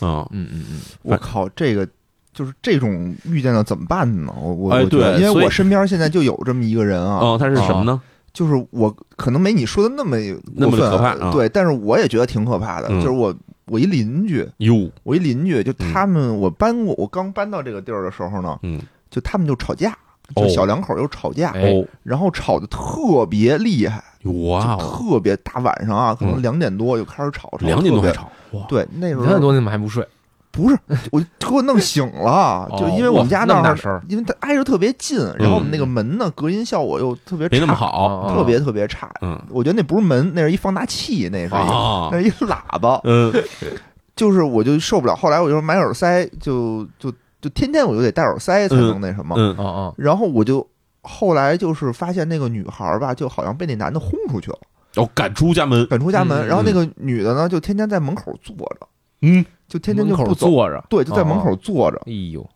[0.00, 1.84] 嗯，嗯嗯嗯，我靠，这个
[2.32, 4.32] 就是这种遇见了怎么办呢？
[4.40, 8.00] 我我哎我对因为我身边现在就有这么一个人啊，哦，他是什么呢？
[8.34, 10.18] 就是我可能没你说的那么
[10.54, 11.30] 那么可怕啊。
[11.32, 12.88] 对，但是我也觉得挺可怕的。
[12.90, 13.00] 嗯。
[13.00, 13.34] 就是我
[13.66, 15.90] 我一邻居，哟，我一邻居，就嗯。
[15.90, 18.78] 他们我搬过，我刚搬到这个地儿的时候呢，嗯，
[19.08, 19.96] 就他们就吵架，
[20.36, 28.28] 就哦小两口又吵架，哎哦，然后吵得特别厉害，哇哦，特别大晚上啊，可能嗯两点多就开始吵，吵两点多吵，
[28.68, 30.06] 对，那时候两点多你怎么还不睡？
[30.54, 30.78] 不是
[31.10, 39.10] 我给我弄醒了， 就因为我们家那儿因为它挨着特别近，然后我们那个门呢隔音效果又特别没那么差，特别特别差。
[39.20, 43.00] 嗯我觉得那不是门，那是一放大器，那是一啊那是一喇叭。
[43.04, 43.32] 嗯
[44.16, 49.92] 就是我就受不了，后来我就买耳塞，就就就天天我就得戴耳塞才能那什么。
[49.96, 50.64] 然后我就
[51.02, 54.58] 后来就是发现那个女孩儿吧，就好像被那男的轰出去了，
[54.94, 56.38] 哦，赶出家门，赶出家门。
[56.42, 58.86] 嗯然后那个女的呢，就天天在门口坐着，
[59.24, 62.46] 嗯，就天天就不走，坐着，对，就在门口坐着，哎呦，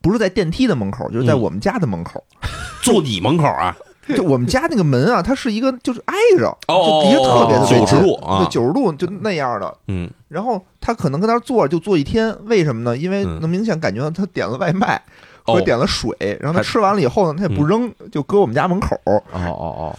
[0.00, 1.40] 不是在电梯的门口，就是在嗯。
[1.40, 2.22] 我们家的门口。
[2.82, 3.76] 坐你门口啊，
[4.16, 8.38] 就我们家那个门啊，它是一个就是挨着，哦就离得特别特别90近度啊。
[8.38, 9.76] 对，九十度就那样的。
[9.88, 10.10] 嗯。
[10.28, 12.96] 然后他可能跟那儿坐着就坐一天，为什么呢？
[12.96, 13.40] 因为嗯。
[13.40, 15.00] 能明显感觉到他点了外卖
[15.44, 16.10] 哦和点了水，
[16.40, 18.98] 然后他还吃完了以后呢，他也不扔，就搁我们家门口。
[19.04, 19.98] 哦哦哦，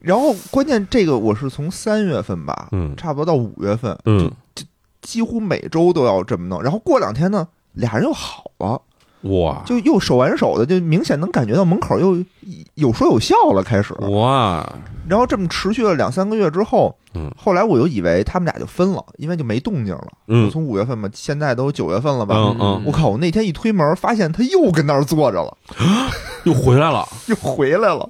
[0.00, 2.94] 然后关键这个我是从三月份吧，嗯。
[2.96, 4.30] 差不多到五月份，嗯，
[5.10, 6.62] 几乎每周都要这么弄。
[6.62, 8.80] 然后过两天呢，俩人又好了，
[9.22, 12.24] 哇就又手挽手的，就明显能感觉到门口又
[12.76, 13.92] 有说有笑了，开始。
[13.94, 14.64] 哇，
[15.08, 20.06] 然后这么持续了两三个月之后，嗯后来我又以为他们俩就分了，因为就没动静了。
[20.28, 22.36] 嗯我从五月份嘛，现在都九月份了吧？
[22.36, 23.08] 嗯嗯，我靠！
[23.08, 25.56] 我那天一推门，发现他又跟那儿坐着了，
[26.44, 27.04] 又回来了。
[27.26, 28.08] 又回来了。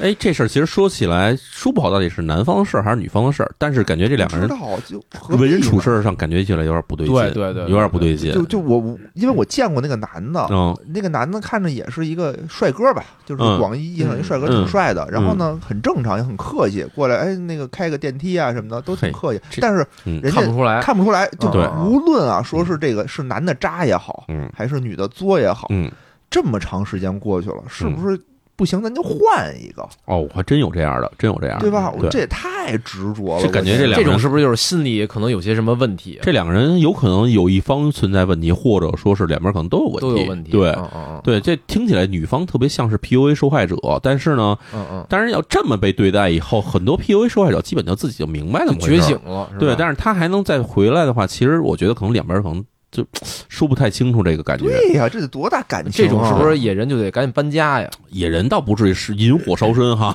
[0.00, 3.52] 哎，这事儿其实说起来说不好，到底是男方的事儿还是女方的事儿？
[3.58, 5.02] 但是感觉这两个人不知道就
[5.36, 8.32] 为人处事上感觉起来有点不对劲，对对对对有点不对劲。
[8.32, 15.06] 就就我我因为我见过那个男的，嗯那个男的看着也是一个帅哥吧，就是嗯广义意义上一帅哥，嗯挺帅的。
[15.10, 19.40] 然后呢，很正常，也很客气，过来哎，那个开个电梯啊什么的都挺客气。
[19.60, 21.48] 但是嗯人家看不出来，看不出来，就
[21.84, 25.90] 无论啊，说是这个是男的渣也好，嗯还是女的作也好，嗯，
[26.30, 28.18] 这么长时间过去了，是不是
[28.60, 28.82] 不行？
[28.82, 31.90] 咱就换一个，哦，还真有这样的，真有这样的，对吧？
[31.90, 36.18] 我对这也太执着了，这感觉这两个这种是不是就是心里可能有些什么问题？
[36.22, 40.52] 这两个人有可能有一方存在问题，或者说是两边可能都有问题，都有问题。
[40.52, 40.70] 对。
[40.72, 53.06] 嗯嗯对，这听起来女方特别像是 PUA 受害者，但是呢，嗯嗯当然要这么被对待以后，很多 PUA 受害者基本就自己就明白怎嗯，么回事觉醒了，对，但是他还能再回来的话，其实我觉得可能两边可能就
[53.48, 54.64] 说不太清楚这个感觉。
[54.64, 55.94] 对呀，这得多大感情啊？
[55.96, 57.88] 这种是不是野人就得赶紧搬家呀？
[58.08, 60.12] 野人倒不至于是引火烧身哈，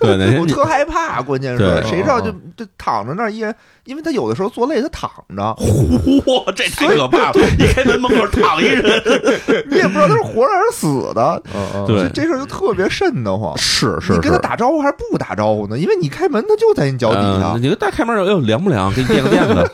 [0.00, 3.54] 对，那天我特害怕，关键是谁知道嗯就就躺着那儿一人，
[3.84, 7.40] 因为他有的时候坐累，他躺着，嚯，这太可怕了！
[7.58, 8.84] 一开门门口躺一人，
[9.70, 13.56] 你也不知道他是活着还是死的， 嗯嗯，对这这事儿就特别瘆得慌。
[13.56, 15.78] 是是是你跟他，打招呼还是不打招呼呢？
[15.78, 17.62] 因为你开门，他就在你脚底下嗯。
[17.62, 18.92] 你大开门哎呦凉不凉？
[18.92, 19.70] 给你垫个垫子，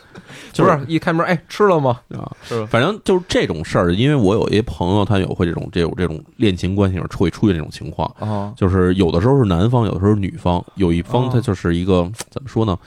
[0.52, 0.80] 就不是。
[0.86, 2.00] 一开门，哎，吃了吗？
[2.16, 12.78] 啊是，反正就是这种事儿，因为我有一朋友，他有会这种这种这种恋情关系上会出现这种情况，啊，就是有的时候是男方，有的时候是女方，有一方哦他就是一个怎么说呢，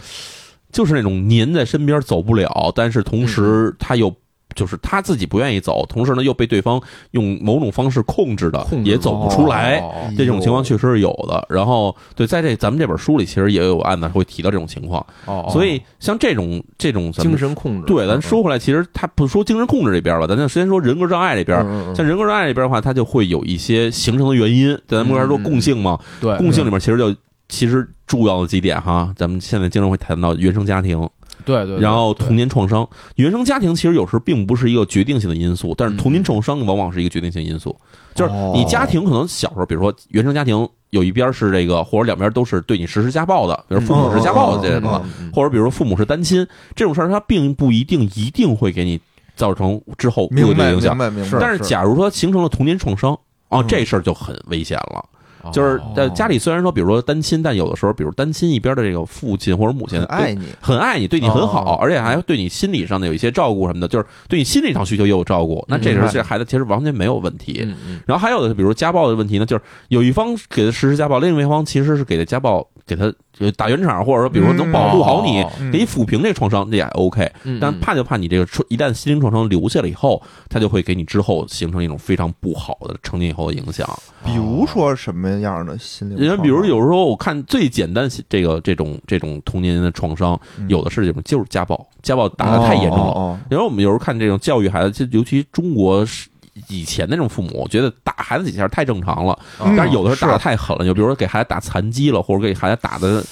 [0.71, 4.13] 就是那种黏在身边走不了，但是同时他又。
[4.55, 6.81] 就是他自己不愿意走，同时呢又被对方
[7.11, 9.79] 用某种方式控制的，也走不出来。
[9.79, 11.45] 哦这种情况确实是有的。
[11.49, 15.05] 然后，对，在这咱们这本书里，其实也有案子会提到这种情况。
[15.25, 21.59] 哦，所以，像这种这种精神控制，对，咱嗯说回来，其实他不说精神控制这边吧，咱就先说人格障碍这边。
[21.95, 24.77] 像人格障碍这边的话，它就会有一些形成的原因。
[24.87, 27.15] 咱们刚才说嗯共性嘛，对共性里面其实就
[27.47, 31.07] 其实重要的几点哈，咱们现在经常会谈到原生家庭，
[31.45, 32.87] 对对，然后童年创伤。
[33.15, 37.75] 原生家庭其实有时候并不是一个决定性的因素，但是童年创伤往往是一个决定性因素。
[38.13, 45.01] 就是你家庭可能小时候，比如说原生家庭有一边是这个，或者两边都是对你实施家暴的，比如父母是家暴的这种
[45.33, 48.99] 或者比如说父母是单亲，这种事儿它并不一定一定会给你
[49.35, 50.97] 造成之后恶劣影响。
[50.97, 51.29] 白，明白。
[51.29, 53.13] 是但是假如说形成了童年创伤，
[53.49, 55.05] 哦，嗯这事儿就很危险了。
[55.43, 65.63] 嗯就是在哦家里虽然说，比如说单亲，但有的时候，比如单亲一边的这个父亲或者母亲很爱你，很爱你，对你很好，哦而且还对你心理上的有一些照顾什么的，就是对你心理上需求也有照顾。
[65.67, 67.67] 那这时候这孩子其实完全没有问题。
[68.05, 77.31] 然后还有的，比如家暴的问题呢，就是有一方给他实施家暴，另一方其实是给他家暴，给他呃打圆场，或者说比如说能保护好你，嗯给你抚平这创伤，这也 OK。
[77.43, 80.19] 嗯，但怕就怕你这个创一旦心灵创伤留下了以后，
[80.49, 83.87] 他就会给你之后形成一种非常不好的成年以后的影响。
[84.25, 86.35] 比如说什么样的心灵创伤？
[86.35, 93.11] 因为比如有时候我看最简单这个这种这种童年的创伤，嗯有的是这种就是家暴，家暴打的太严重了。
[93.11, 96.27] 哦哦然后我们有时候看这种教育孩子，就尤其中国是
[96.67, 103.23] 以前那种父母，觉得打孩子几下太正常了，嗯但是有的时候打的太狠了，就比如说给孩子打残疾了，或者给孩子打的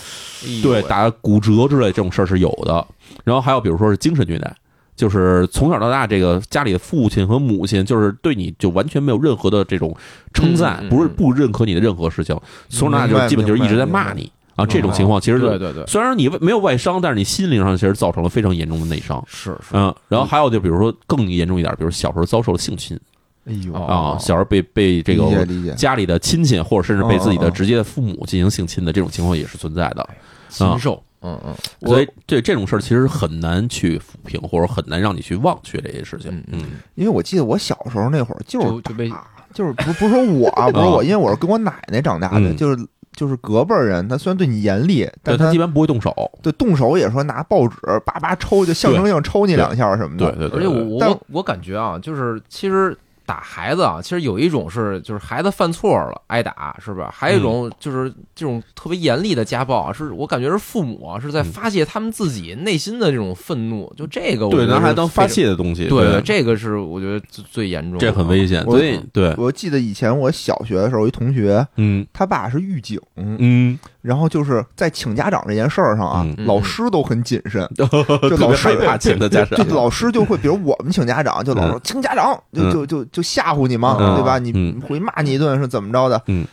[0.62, 2.86] 对打骨折之类这种事儿是有的。
[3.24, 4.56] 然后还有比如说是精神虐待。
[4.96, 9.96] 就是从小到大，这个家里的父亲和母亲，就是对你就完全没有任何的这种
[10.34, 12.36] 称赞，不是不认可你的任何事情，
[12.68, 14.66] 从小到大就基本就是一直在骂你啊。
[14.66, 19.24] 这种情况其实对对对，虽然你没有外伤，但是你心灵上其实造成了非常严重的内伤。
[19.26, 23.00] 是是嗯，然后还有就比如说更严重一点，比如小时候遭受了性侵
[23.46, 30.06] 哎呦哦啊，小时候被被这理解个理解，家里的亲戚或者甚至被自己的直接的父母进行性侵的这种情况也是存在的。
[30.50, 31.56] 禽兽，嗯嗯，
[31.88, 36.30] 所以对这种事儿其实很难去抚平，或者很难让你去忘却这些事情。
[36.32, 36.64] 嗯嗯
[36.96, 39.10] 因为我记得我小时候那会儿就是就就被
[39.54, 42.86] 就是不不是说我啊， 不是我，因为我是跟我奶奶长大的，嗯就是
[43.18, 46.14] 就是隔辈儿人，他虽然对你严厉，但他但他基本不会动手。
[46.44, 50.32] 对动手也说拿报纸叭叭抽，就象征性抽你两下什么的。
[50.32, 52.96] 对对对，而且我但我我感觉啊，就是其实
[53.28, 57.06] 打孩子啊，其实有一种是就是孩子犯错了挨打，是不是？
[57.12, 65.28] 还有一嗯种就是这种特别严厉的家暴啊，是我感觉是父母啊是在嗯发泄他们自己内心的这种愤怒，就这个我对觉得拿来当发。
[65.28, 65.88] 泄的东西。
[65.90, 68.64] 对对，这个是我觉得最最严重的，这很危险。
[68.66, 84.38] 我所以对，我记得以前我小学的时候，一同学嗯他爸是狱警，嗯，然后就是在请家长这件事儿上啊，嗯老师都很谨慎， 特别老师害怕请的家长对，老师就会，比如我们请家长，就老说请家长，就嗯就就就吓唬你吗，嗯对吧？
[84.38, 86.22] 你嗯回骂你一顿是怎么着的？
[86.28, 86.46] 嗯，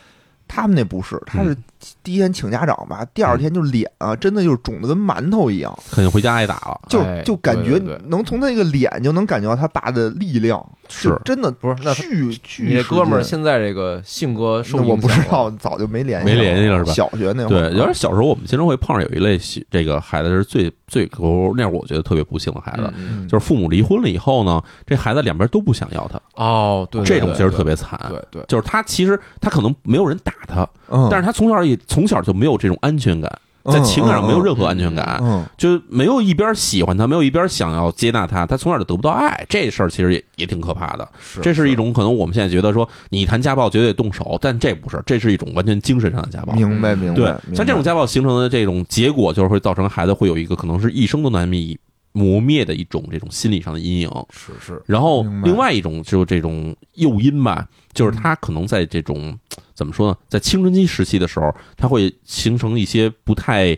[0.47, 1.55] 他们那不是，他是
[2.03, 6.79] 第一天请家长吧，第二天就脸啊，真的就是肿的跟馒头一样，肯定回家挨打了。
[6.89, 7.97] 就哎就感觉对对。
[7.97, 11.09] 对能从他那个脸就能感觉到他爸的力量，是。
[11.09, 22.93] 就真的不是那巨巨你哥们儿现在这个性格受我不知道，早就没联系没联系了是吧小学那会对，儿，有点小时候我们经常会碰上有一类这个孩子是最最我那会儿我觉得特别不幸的孩子，
[23.27, 27.99] 就是父母离婚了以后呢，这孩子两边都不想要他，哦，对，对这种其实对对特别惨。
[28.09, 33.31] 对对，就是他其实他可能没有人打他，嗯，但是他从小也从小就没有这种安全感，
[33.65, 41.07] 在情感上没有任何安全感，嗯，就没有一边喜欢他，没有一边想要接纳他，他从小就得不到爱，这事儿其实也也挺可怕的。
[41.19, 46.53] 是这是一种可能我们现在觉得说你谈家暴绝对得动手，但这不是，这是一种完全精神上的家暴。
[46.53, 47.15] 明白明白。
[47.15, 51.77] 对，明白像这种家暴形成的这种结果，就是会造成孩子会有一个可能是一生都难以
[52.15, 54.09] 磨灭的一种这种心理上的阴影。
[54.31, 59.37] 是是，然后另外一种就是这种诱因吧，就是他可能在这种
[59.73, 63.77] 怎么说呢，在青春期时期的时候，他会形成一些不太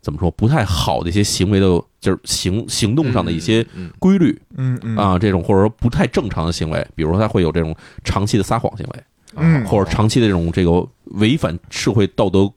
[0.00, 1.66] 怎么说不太好的一些行为的，
[2.00, 4.96] 就是行行动上的一些嗯规律嗯嗯。
[4.96, 9.04] 啊，这种或者说不太正常的行为，比如说他会有这种长期的撒谎行为，
[9.36, 10.84] 嗯或者长期的这种这个
[11.20, 12.52] 违反社会道德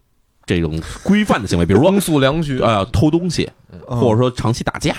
[0.48, 4.00] 这种规范的行为，比如说 公诉良许呃偷东西，嗯。
[4.00, 4.96] 或者说长期打架。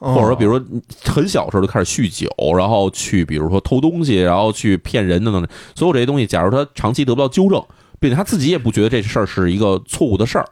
[0.00, 0.64] 嗯或者说，比如说
[1.04, 7.62] 很小时候就开始酗酒，然后去比如说偷东西，然后去骗人等等，所有这些东西，假如他长期得不到纠正，
[7.98, 10.46] 并且他自己也不觉得这事儿是一个错误的事儿，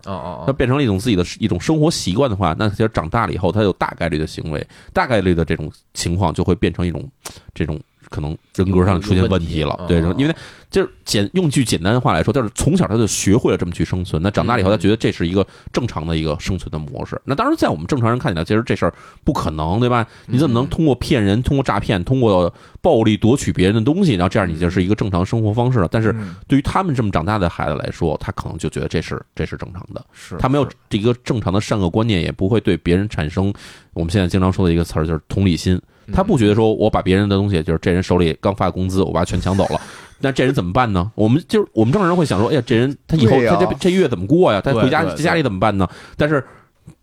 [0.47, 7.07] 他变成了一种自己的一种生活习惯的话，那其实长大了以后，他有大概率的行为，大概率的这种情况就会变成一种
[7.55, 7.79] 这种
[8.15, 9.87] 可能人格上出现问题了。
[9.89, 10.37] 对，因为
[10.71, 17.21] 就是简用句简单的话来说，就是从小他就学会了这么去生存，那长大了以后，他觉得这是一个正常的一个生存的模式。
[17.25, 18.95] 那当然，在我们正常人看起来，其实这事儿
[19.25, 20.07] 不可能，对吧？
[20.27, 25.89] 你怎么能通过骗人、通过诈骗、通过暴力夺取别人的东西，然后这样你就是一个正常生活方式了？
[25.91, 30.05] 但是嗯对于他们这么长大的孩子来说，他可能就觉得这是这是正常的。
[30.13, 33.53] 是他没有这个正常的善恶观念，也不会对别人产生
[33.93, 35.81] 我们现在经常说的一个词儿，就是同理心。
[36.13, 39.81] 他不觉得说我把别人的东西，就是这人手里刚发工资，我把他全抢走了，
[40.21, 41.11] 那这人怎么办呢？
[41.15, 44.61] 我们就是我们正常人会想说，哎呀，这人他以后他这这月怎么过呀？
[44.61, 45.89] 他回家对对家里怎么办呢？
[46.17, 46.45] 但是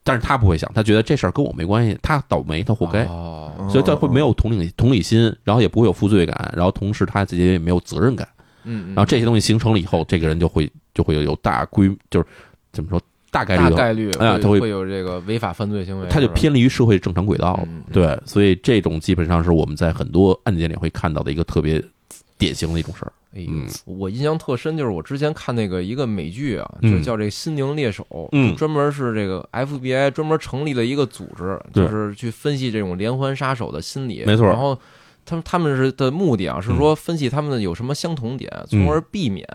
[0.03, 3.03] 但是他不会想，他觉得这事儿跟我没关系，他倒霉，他活该。
[3.05, 3.37] 哦
[3.69, 8.27] 所以他会没有同理同理心，然后也不会有负罪感，然后同时他自己也没有责任感。
[8.63, 12.25] 嗯，然后这些东西形成了以后，这个人就会就会有有大规，就是
[12.73, 12.99] 怎么说
[13.31, 17.53] 大概率，大概率哎呀他会会会有这个违法犯罪行为，他就偏离于社会正常轨道。
[17.53, 21.81] 了嗯对，所以这种基本上是我们在很多案件里会看到的一个特别
[22.37, 23.13] 典型的一种事儿。
[23.33, 23.47] 哎
[23.85, 34.25] 我印象特深，就是我之前看那个一个美剧啊，嗯就叫这个《心灵猎手》，嗯专门是这个 FBI 专门成立了一个组织，就是去分析这种连环杀手的心理。
[34.25, 34.77] 没错然后
[35.23, 39.47] 他们他们是的目的啊，是嗯说分析他们有什么相同点，从而避免。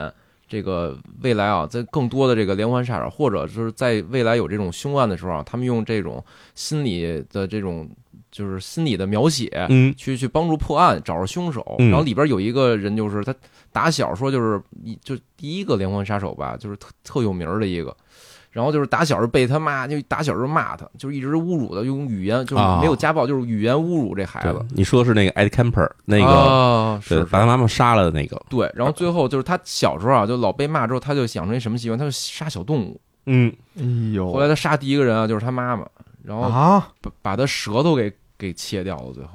[0.49, 6.24] 这个未来啊，在更多的这个连环杀手，或者就是在未来有这种凶案的时候啊，他们用这种
[6.55, 7.88] 心理的这种
[8.30, 11.76] 就是心理的描写，嗯去去帮助破案，找着凶手。
[11.78, 13.34] 嗯然后里边有一个人，就是他
[13.72, 17.97] 打小说就是一就第一个连环杀手吧，就是特特有名儿的一个。
[18.57, 28.40] 然后就是打小就被他妈，就打小就骂他，就一直侮辱的，用语言就是啊没有家暴，就是语言侮辱这孩子。，你说的是那个 Ed Kemper 那个，啊，是对，把他妈妈杀了的那个。
[28.48, 28.72] 对。
[28.74, 31.98] 然后最后就是他小时候啊，就老被骂之后，他就养成一什么习惯？
[31.98, 32.98] 他就杀小动物。
[33.26, 33.84] 嗯，哎
[34.14, 35.86] 呦，后来他杀第一个人啊，就是他妈妈，
[36.24, 39.12] 然后啊，把把他舌头给给切掉了。
[39.12, 39.32] 最后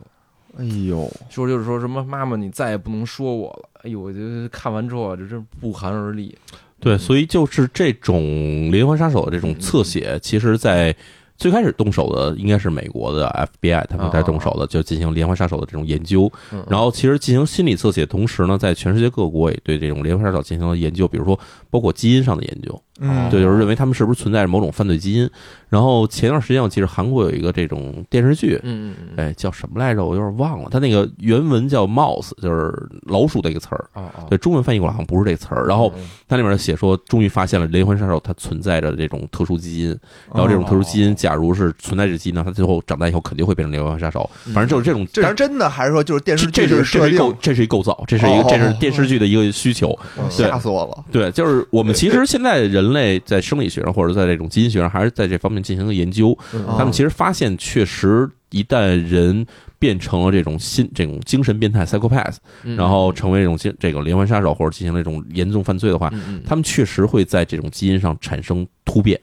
[0.57, 3.69] 哎呦，说就是说什么妈妈，你再也不能说我了。
[3.83, 4.19] 哎呦，我就
[4.49, 6.35] 看完之后啊，这真不寒而栗。
[6.81, 10.93] 对，所以就是这种连环杀手的这种侧写，其实，在
[11.37, 13.27] 最开始动手的应该是美国的
[13.61, 16.31] FBI，他们在动手的，就进行连环杀手的这种研究。
[16.51, 16.63] 嗯。
[16.69, 25.29] 然后，其实进行心理侧写，同时呢，在全世界各国也对这种连环杀手进行了研究，比如说包括基因上的研究，嗯，对，就是认为他们是不是存在着某种犯罪基因。
[25.69, 30.05] 然后前段时间我记得韩国有一个这种电视剧，嗯嗯嗯，哎，叫什么来着？
[30.05, 32.73] 我有点忘了，它那个原文叫 mouse，就是
[33.03, 33.85] 老鼠的一个词儿。
[33.93, 35.65] 哦哦，对，中文翻译过来好像不是这词儿。
[35.65, 39.89] 然后嗯它里面写说，终于发现了连环杀手它存在着这种特殊基因，
[40.33, 44.29] 然后这种特殊基因，假如是存在这基因呢，它最后长大以后肯定会变成连环杀手。
[44.53, 47.33] 反正就是这种，这是真的还是说就是电视这是这是一构？
[47.39, 49.97] 这是一构造，这是一个哦这是电视剧的一个需求。
[50.29, 51.05] 吓死我了！
[51.11, 56.37] 对，就是我们其实现在人类在生理学上或者在这种基因学上，还是在这方面进行了研究。
[56.53, 59.45] 嗯他们其实发现，确实一旦人
[59.79, 66.11] 变成了这种心这种精神变态 psychopath，嗯然后成为这种精这个连环杀手或者进行这种严重犯罪的话，
[66.45, 69.19] 他们确实会在这种基因上产生突变，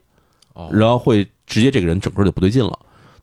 [0.55, 2.79] 哦然后会直接这个人整个就不对劲了。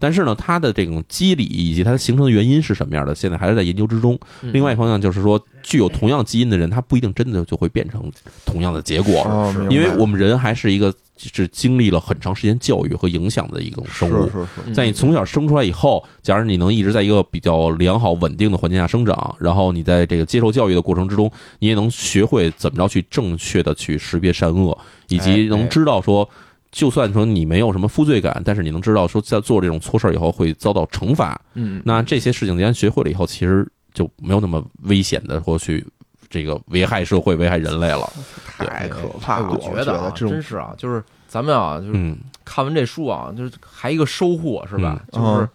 [0.05, 4.15] 但是呢，它的这种机理以及它形成的原因是什么样的，现在还是在研究之中。
[4.43, 8.11] 嗯另外一方面就是说，具有同样基因的人，他不一定真的就会变成
[8.45, 14.31] 同样的结果，哦，因为我们人还是一个是经历了很长时间教育和影响的一种生物是。
[14.31, 24.77] 是是，嗯在你从小生出来以后，假如你能一直在一个比较良好稳定的环境下生长，然后你在这个接受教育的过程之中，你也能学会怎么着去正确的去识别善恶，
[25.09, 26.29] 以及能知道说，
[26.75, 31.39] 就算说你没有什么负罪感，但是你能知道说在做这种错事儿以后会遭到惩罚。
[31.53, 35.85] 嗯，那这些事情既然学会了以后，其实就没有那么危险的或去
[36.29, 38.11] 这个危害社会、危害人类了。
[38.45, 39.49] 太可怕了！
[39.51, 45.01] 我觉觉得啊，真是啊，就是咱们啊，就是嗯看完这书啊，就是还一个收获是吧？
[45.13, 45.47] 嗯就是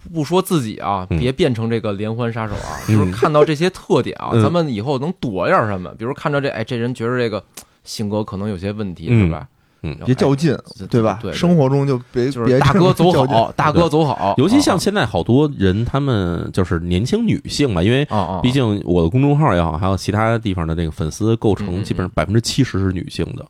[0.00, 5.90] 不不说自己啊，嗯别变成这个连环杀手啊，嗯就是看到这些特点啊，嗯咱们以后能躲一点什么？
[5.98, 7.44] 比如看到这，哎，这人觉得这个
[7.84, 9.46] 性格可能有些问题，嗯是吧？
[9.50, 11.18] 嗯然后别较劲哎，对吧？
[11.22, 18.06] 对，生活中就别别就是大哥 走好，大哥走好，尤其像啊现在好多人，他们就是年轻女性嘛，因为
[18.42, 23.46] 毕竟我的公众号也好，还有其他地方的这个粉丝构嗯嗯成，基本上百分之七十是女性的。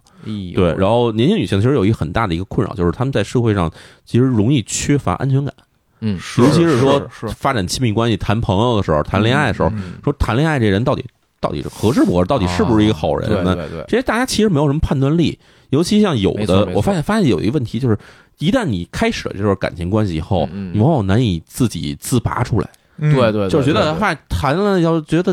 [0.55, 3.71] 对，然后年轻女性其实有一个很大的一个困扰，就是她们在社会上
[4.05, 5.55] 其实容易缺乏安全感，
[6.01, 11.03] 嗯，尤其是说发展亲密关系、谈朋友的时候、谈恋爱的时候，嗯说谈恋爱这人到底
[11.41, 13.55] 到底是合适不合适，到底是不是一个好人呢？
[13.55, 15.39] 对对对，这些大家其实没有什么判断力，
[15.71, 17.99] 尤其像有的，我发现发现有一个问题就是，
[18.39, 22.69] 一旦你开始了这段感情关系以后，你往往难以自己自拔出来。
[23.01, 25.33] 嗯对对，对就觉得发现谈了，要觉得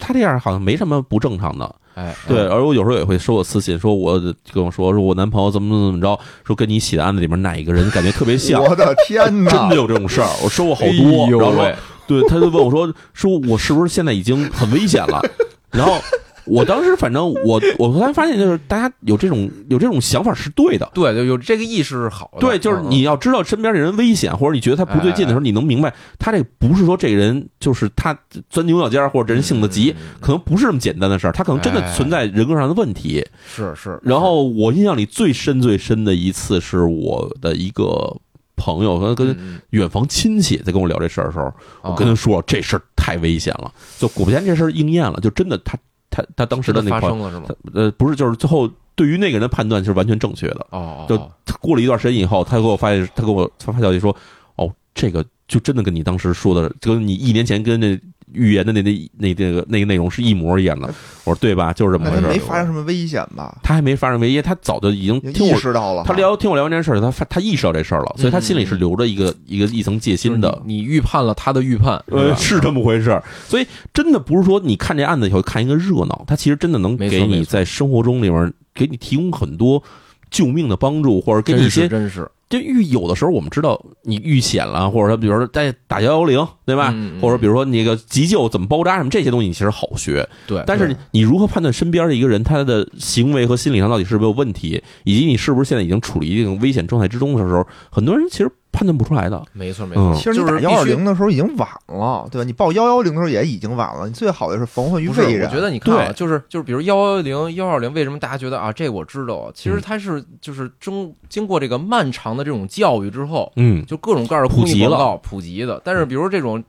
[0.00, 2.46] 他这样好像没什么不正常的，哎，对。
[2.46, 4.18] 而我有时候也会收我私信，说我
[4.54, 9.50] 跟我说，说我男朋友怎么怎么怎么着，说跟你写的案子里面哪一个人感觉特别像， 我的天哪！
[9.50, 11.28] 真的有这种事儿，我收过好哎多。
[11.28, 11.62] 呦然后
[12.06, 15.20] 对，他就问我说，说我是不是现在已经很危险了？
[15.70, 16.00] 然后
[16.46, 20.90] 我当时反正我我突然发现，就是大家有这种有这种想法是对的。
[20.94, 28.16] 对，就有这个意识是好的，对，就是嗯你要知道身边的人危险，或者你觉得他不对劲的时候，你能明白他这不是说这个人就是他
[28.50, 31.94] 钻牛角尖儿，或者这人性子急，嗯可能不是这么简单的事儿，他可能真的哎。
[31.94, 33.24] 存在人格上的问题。
[33.46, 38.16] 是是，然后我印象里最深最深的一次是我的一个
[38.56, 41.94] 朋友跟跟远房亲戚在跟我聊这事儿的时候，我哦。
[41.96, 45.78] 跟他说这事儿太危险了，就果不其然这事儿应验了，就真的他
[46.14, 47.46] 他他当时的那朋友，发生了是吗？
[47.48, 50.66] 他呃不是就是最后对于那个人的判断是完全正确的。
[50.70, 51.18] 哦，就
[51.60, 54.14] 过了一段时间以后，他给我发现，他给我发发消息说，
[54.54, 57.98] 哦，这个就真的跟你当时说的，就跟你一年前跟那
[58.32, 60.86] 预言的那那那那个那个内容是一模一样的。
[61.24, 61.72] 我说对吧？
[61.72, 63.56] 就是这么回事没发生什么危险吧？
[63.62, 70.62] 他还没发生危，险他早就已经听意我识到了，他聊听我聊完这件事儿，他发他意识到这事儿了，所以他心里是留着一个一个一层戒心的。
[70.64, 79.82] 你你预判了他的预判， 呃，是这么回事，所以真的不是说你看这案子以后看一个热闹，他其实真的能给你在生活中里面给你提供很多
[80.30, 86.94] 救命的帮助，或者给你一些真是，就遇有的时候我们知道你遇险了，或者说比如说在打幺幺零，对吧？
[87.20, 90.28] 或者比如说你那个急救怎么包扎什么这些东西，你其实好学。
[90.46, 99.40] 对，但是你如何判断身边的一个人他的行为和心理上到底是不是有问题，以及你是不是现在已经处于一种危险状态之中的时候，很多人其实判断不出来的。
[99.52, 102.44] 没错没嗯错，其实你就是打幺二零的时候已经晚了，对吧？
[102.44, 104.06] 你报幺幺零的时候也已经晚了。
[104.08, 105.48] 你最好的是防患于是，未然。
[105.48, 109.52] 我觉得你看啊，就是就是，比如幺幺零、幺二零，为什么大家觉得啊，这我知道啊？
[109.54, 115.80] 其实嗯它是就是经经过这个漫长的这种教育之后，嗯，就各种各样的普及了普及的。
[115.84, 116.62] 但是，比如这种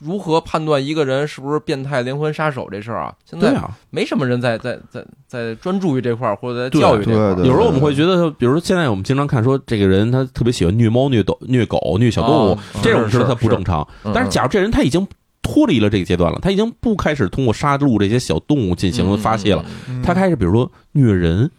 [0.00, 3.70] 如何判断一个人是不是变态灵魂杀手这事儿啊，现在啊。
[3.90, 7.34] 没什么人在在在在专注于这块儿，或者在教育这块儿。
[7.34, 13.86] 对对有时候我们会觉得，比如说现在我们经常看说这个人他特别喜欢虐猫虐狗虐狗、虐小动物哦，这种事儿他不正常。
[14.04, 15.06] 嗯但是假如这人他已经
[15.42, 21.50] 脱离了这个阶段了，他已经不开始通过杀戮这些小动物进行发泄了，嗯他开始比如说虐人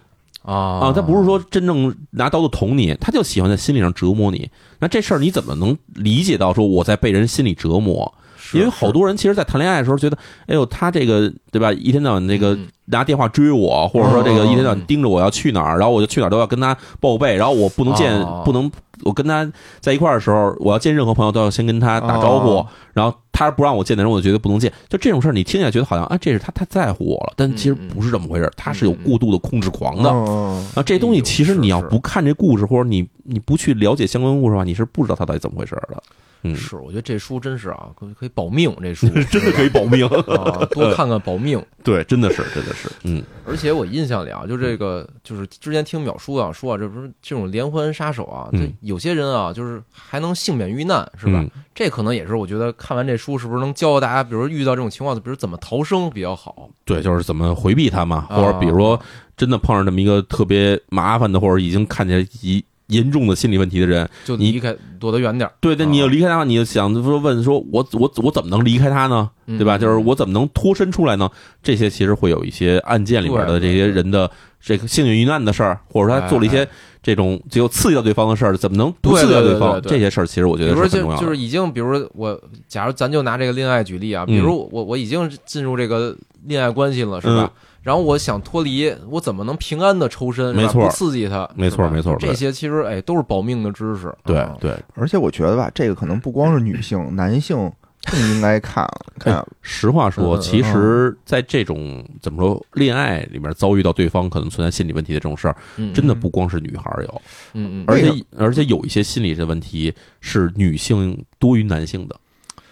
[0.41, 4.49] 啊啊，他不是说真正拿刀子捅你，他就喜欢在心理上折磨你。
[4.79, 8.13] 那这事儿你怎么能理解到说我在被人心理折磨？
[8.53, 10.17] 因为好多人其实，在谈恋爱的时候觉得，
[10.47, 18.69] 哎呦，他这个对吧，一天到晚那个嗯拿电话追我，或者说这个嗯一天到晚盯着我要去哪儿，然后我就去哪儿都要跟他报备，然后我不能见哦，不能
[19.03, 24.71] 我跟他在一块儿的时候，我要见任何朋友都要先跟他打招呼哦，然后他不让我见的人，我就绝对不能见。
[24.89, 30.09] 就这种事儿，你听起来觉得好像啊，这是他太在乎我了，但其实不是这么回事儿，他是有过度的控制狂的。
[30.09, 36.03] 嗯啊，这东西其实你要不看这故事，或者你你不去了解相关故事的话，你是不知道他到底怎么回事儿的。
[36.43, 40.05] 嗯，是，我觉得这书真是啊，可可以保命，这书 真的可以保命。
[40.07, 41.63] 啊，多看看保命。
[41.83, 51.39] 对，真的是，真的是，嗯而且我印象里啊，就这个，就是之前听淼叔啊说啊，这不是这种连环杀手啊，嗯这有些人啊，就是还能幸免遇难，是吧？
[51.41, 56.69] 嗯这可能也是我觉得看完这书，是不是能教大家，比如说遇到这种情况，比如怎么逃生比较好？
[56.85, 58.99] 对，就是怎么回避他嘛，啊或者比如说
[59.35, 69.29] 真的碰上这么一个特别麻烦的，或者已经看起来极严重的心理问题的人，你就离开躲得远点儿，对，那你要离开他，你就想说问说，我我我怎么能离开他呢？
[69.45, 69.77] 嗯对吧？
[69.77, 71.29] 就是我怎么能脱身出来呢？
[71.61, 74.29] 这些其实会有一些案件里面的这些人的
[74.61, 76.67] 这个幸运遇难的事儿，或者说他做了一些
[77.03, 79.73] 这种只有刺激到对方的事儿，怎么能不刺激到对对对方？
[79.73, 81.21] 对对这些事儿其实我觉得是很重要的。
[81.21, 87.51] 就是已经，比如说我，假如咱就拿这个恋爱举例啊，比如我我已经进入这个恋爱关系了，是吧？
[87.81, 90.55] 然后我想脱离，我怎么能平安的抽身？
[90.55, 94.15] 没错不刺激他，没错没错这些其实哎都是保命的知识。
[94.23, 97.69] 对啊对，而且我觉得吧，这个可能不光是女性，男性
[98.11, 98.87] 更应该看
[99.19, 99.33] 看。
[99.35, 99.45] 哎。
[99.61, 107.21] 实话说，其实，在这种怎么说恋爱里面遭遇到对方可能存在心理问题的这种事儿，嗯真的不光是女孩有，
[107.53, 112.19] 嗯嗯，而且而且有一些心理的问题是女性多于男性的。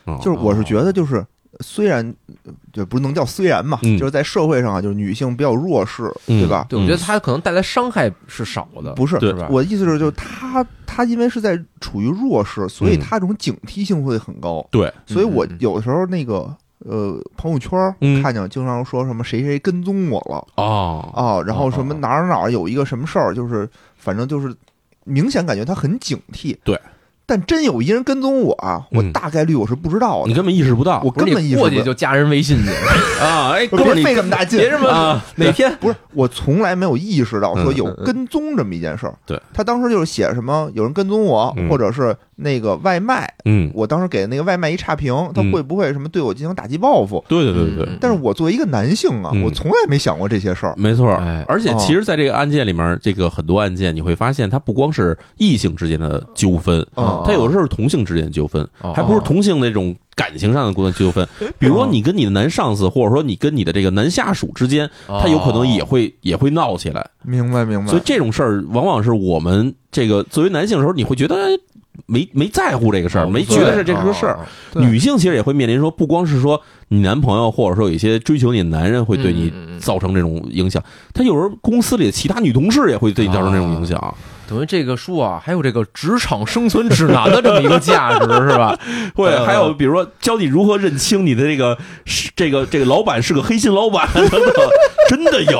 [0.03, 1.25] 啊就是我是觉得，就是
[1.61, 2.13] 虽然
[2.73, 3.97] 就不能叫虽然嘛，嗯。
[3.97, 6.39] 就是在社会上啊，就是女性比较弱势，嗯。
[6.41, 6.65] 对吧？
[6.69, 9.31] 对，我觉得她可能带来伤害是少的，不是对。
[9.33, 12.99] 吧我的意思是，就是她她因为是在处于弱势，所以嗯。
[12.99, 14.65] 她这种警惕性会很高。
[14.71, 18.21] 对，所以我嗯嗯有的时候那个呃朋友圈儿嗯。
[18.23, 21.99] 看见经常说什么谁谁跟踪我了哦，啊，然后什么哦哦。
[21.99, 24.53] 哪儿哪儿有一个什么事儿，就是反正就是
[25.03, 26.55] 明显感觉他很警惕。
[26.63, 26.79] 对。
[27.31, 29.09] 但真有一人跟踪我啊，我嗯。
[29.13, 31.01] 大概率我是不知道的，你根本意识不到。
[31.05, 31.69] 我根本意识不到。
[31.69, 32.69] 你过去就加人微信去。
[33.23, 33.51] 啊！
[33.53, 35.73] 哎，我哥们费这么大劲，别这么啊哪天。
[35.79, 39.13] 不是，我从来没有意识到说有跟踪这么一件事儿。
[39.25, 39.39] 对。
[39.53, 41.69] 他当时就是写什么有人跟踪我，嗯。
[41.69, 47.23] 或者是那个外卖，嗯，我当时给那个外卖一差评，他嗯会不会什么对我进行打击报复？
[47.27, 47.89] 对对对对。
[48.01, 49.43] 但是我作为一个男性啊，嗯。
[49.43, 50.73] 我从来没想过这些事儿。
[50.75, 51.45] 没错哎。
[51.47, 51.77] 而且哦。
[51.79, 61.27] 其实，在这个案件里面，这个很多案件你会发现，它不光是异性之间的纠纷，哦它有的时候是同性之间的纠纷，哦还不是同性那种感情上的关纠纷。
[61.59, 67.07] 比如说，你跟你的男上司，或者说你跟你的这个男下属之间，他有可能也会也会闹起来。
[67.23, 68.01] 明白明白所以。
[68.05, 71.49] 这种事儿，往往是我们这个作为男性的时候，你会觉得哎
[72.05, 74.39] 没没在乎这个事儿，哦没觉得是这是个事儿。
[74.75, 84.15] 女性其实也会面临说，不光是说你男朋友，或者说有一些追求你的男人会对你造成这种影响，他有时候公司里的其他女同事也会对你造成这种影响，
[84.51, 88.77] 等于这个书啊，还有这个职场生存指南的这么一个价值，是吧？
[89.15, 94.69] 会嗯还有比如说教你如何认清你的这个是这个这个老板是个黑心老板等等，
[95.07, 95.57] 真的有。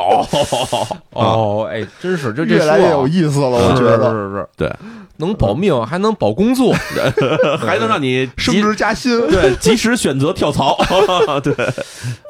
[1.12, 4.70] 哦，哎，真是这这越来越有意思了，我觉得是是，对，
[5.18, 6.74] 能保命还能保工作，
[7.58, 9.22] 还能让你升职加薪。
[9.32, 10.78] 对及时选择跳槽，
[11.42, 11.54] 对，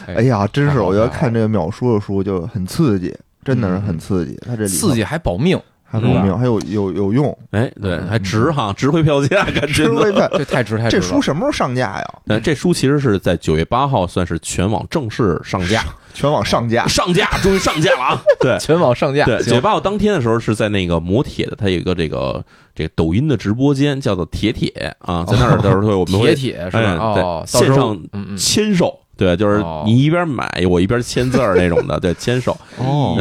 [0.05, 3.12] 哎呀，真是，我觉得看这个秒叔的书就很刺激，
[3.43, 4.38] 真的是很刺激。
[4.45, 5.59] 他这里刺激还保命，
[5.94, 10.28] 嗯还有名，还有有有用，哎，对，还值哈，值回票价，感觉吃回票。
[10.38, 11.02] 这太值太值了。
[11.02, 12.14] 这书什么时候上架呀？
[12.28, 15.84] 呃，这书其实是在九月八号算是全网正式上架，
[16.14, 16.88] 全网上架。
[16.88, 18.22] 上架终于上架了啊！
[18.39, 26.80] 对全网上架，对，九月八号当天的时候是在那个磨铁的，它有一个这个这个抖音的直播间，叫做铁铁啊，在那儿到时候我们铁会铁是吧？
[26.80, 28.98] 哎哦，对线上嗯嗯，签售。
[29.22, 29.84] 对，就是哦。
[29.86, 32.57] 你一边买我一边签字儿那种的， 对，签售。
[32.78, 33.15] 哦。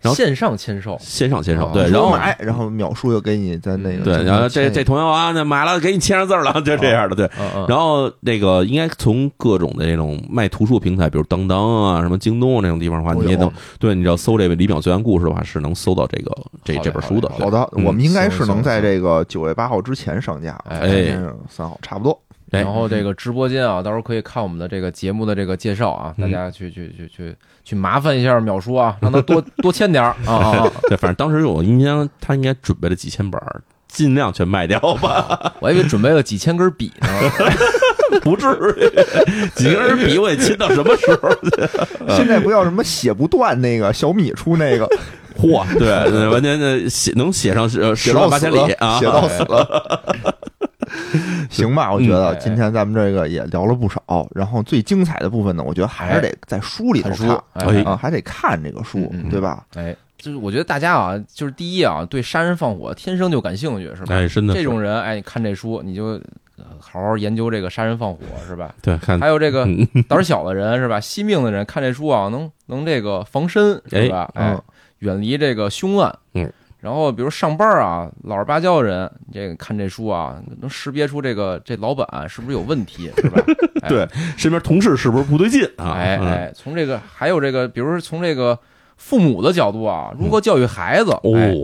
[0.00, 7.30] 然后线上签售，线上签手哦，对，然后买，然后秒叔又给你在那个对，然后这这签同学啊，那买了给你签上字儿了， 就这样的，对。
[7.68, 16.32] 然后那个应该从各种的这种卖图书平台，比如当当啊、什么京东啊那种地方的话，你也能对，你只要搜这个李淼罪案故事的话，是能搜到这个
[16.64, 17.30] 这这本书的。
[17.38, 21.16] 好的，嗯我们应该是能在这个九月八号之前上架，哎。
[21.48, 22.18] 三号差不多。
[22.54, 30.70] 哎然后这个直播间啊，到时候可以看我们的这个节目的这个介绍啊，大嗯家去去去去去麻烦一下淼叔啊， 让他多多签点儿 啊！
[30.88, 37.08] 对，反正当时我印象他应该准备了几千本儿，尽量全卖掉吧，我还以为准备了几千根笔呢。
[38.22, 38.46] 不至
[38.78, 42.16] 于，几个人笔我得亲到什么时候去？
[42.16, 44.88] 现在不要什么写不断那个小米出那个
[45.36, 50.00] 嚯，对，完全的写能写上呃十万八千里，啊，写到死了。
[51.50, 59.64] 行吧，我觉得嗯今天咱们这个也聊了不少，然后最精彩的部分呢，我觉得还是得在书里头看，哎啊，还得看这个书对吧？
[59.74, 64.14] 哎，就是我觉得大家啊，就是第一啊，对杀人放火天生就感兴趣，是吧？
[64.14, 66.20] 哎，真的这种人，哎，你看这书，你就
[66.56, 68.74] 呃好好研究这个杀人放火，是吧？
[68.82, 71.00] 对，看还有这个嗯胆小的人，是吧？
[71.00, 74.30] 惜命的人看这书啊，能能这个防身，是吧？
[74.34, 74.60] 哎哎，
[75.00, 76.16] 远离这个凶案。
[76.34, 76.52] 嗯。
[76.84, 83.42] 然后，比如上班啊，老实巴交的人，这个看这书啊，能识别出这个这老板是不是有问题， 是吧？
[83.80, 84.06] 哎对
[84.36, 85.96] 身边同事是不是不对劲啊？
[85.96, 88.58] 嗯，哎哎，从这个还有这个，比如说从这个
[88.98, 91.18] 父母的角度啊，如何教育孩子，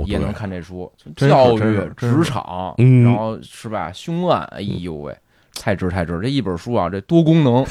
[0.06, 3.92] 也能看这书，教育职场，嗯然后是吧？
[3.92, 5.14] 凶案，哎呦喂，
[5.54, 6.18] 太值太值！
[6.22, 7.62] 这一本书啊，这多功能，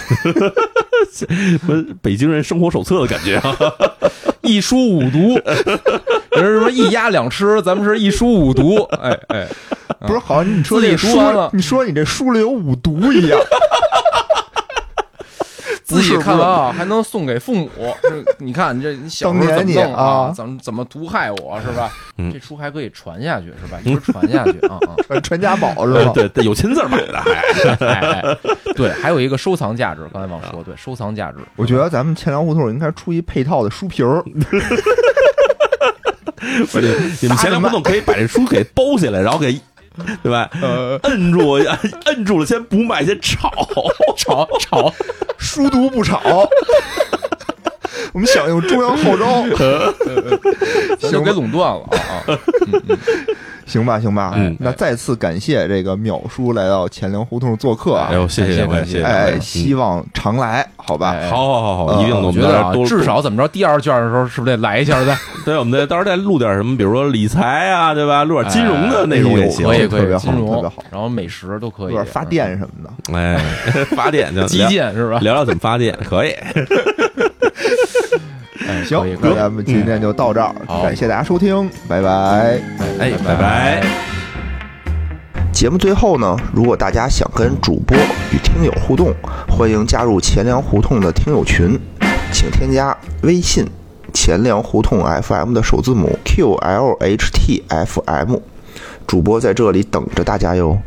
[1.11, 1.25] 什
[1.99, 3.57] 北京人生活手册的感觉啊？
[4.41, 5.37] 一书五读，
[6.41, 9.47] 人是什么一鸭两吃，咱们是一书五读，哎哎，
[10.07, 13.39] 不是，好像你说这书了，你说你这书里有五毒一样。
[15.83, 17.67] 自己看完啊，还能送给父母。
[18.37, 20.31] 你看，你这你小时候怎么当年你弄啊啊？
[20.35, 21.91] 怎么怎么毒害我是吧？
[22.19, 23.79] 嗯这书还可以传下去是吧？
[23.83, 24.93] 一直传下去啊啊！
[25.07, 26.11] 传传家宝是吧？
[26.13, 27.17] 对对，有亲字买的，
[27.79, 28.37] 还哎哎，
[28.75, 31.39] 对，还有一个收藏价值，刚才忘说，对，收藏价值。
[31.55, 34.23] 我觉得咱们钱粮胡同应该出一配套的书皮儿，
[36.71, 39.59] 不是 你们前两不动可以把这书给包下来，然后给。
[40.23, 40.49] 对吧？
[40.61, 43.51] 呃，摁住，摁 摁住了，先不卖，先炒，
[44.15, 44.93] 炒炒，
[45.37, 46.47] 书读不炒。
[48.13, 49.43] 我们响应中央号召，
[50.99, 51.97] 咱就给垄断了啊
[52.27, 52.39] 啊！
[53.65, 54.33] 行吧，行吧。
[54.35, 58.15] 嗯那再次感谢这个淼叔来到钱粮胡同做客啊哎！
[58.15, 61.11] 呦，谢谢谢谢哎，嗯希望常来，好吧？
[61.11, 65.15] 哎好好好好，呃一定，我我觉得啊们到时候多，至少怎么着，第二卷的时候是不是得来一下再？
[65.45, 68.23] 对，我们再到时候再录点什么，比如说理财啊，对吧？
[68.23, 73.15] 录点金融的内容也行哎，可以可以，特别好金融特别好，然后美食都可以，发电什么的。
[73.15, 73.37] 哎，
[73.95, 75.19] 发电就基建是吧？
[75.21, 76.33] 聊聊怎么发电，可以。
[78.69, 82.59] 哎，行，那咱们今天就到这儿，好感谢大家收听，拜拜。
[82.99, 83.81] 哎，拜拜。
[85.51, 87.97] 节目最后呢，如果大家想跟主播
[88.31, 89.11] 与听友互动，
[89.49, 91.79] 欢迎加入钱粮胡同的听友群，
[92.31, 93.65] 请添加微信
[94.13, 97.49] “钱粮胡同 FM” 的首字母 QLHTFM，
[99.07, 100.77] 主播在这里等着大家哟。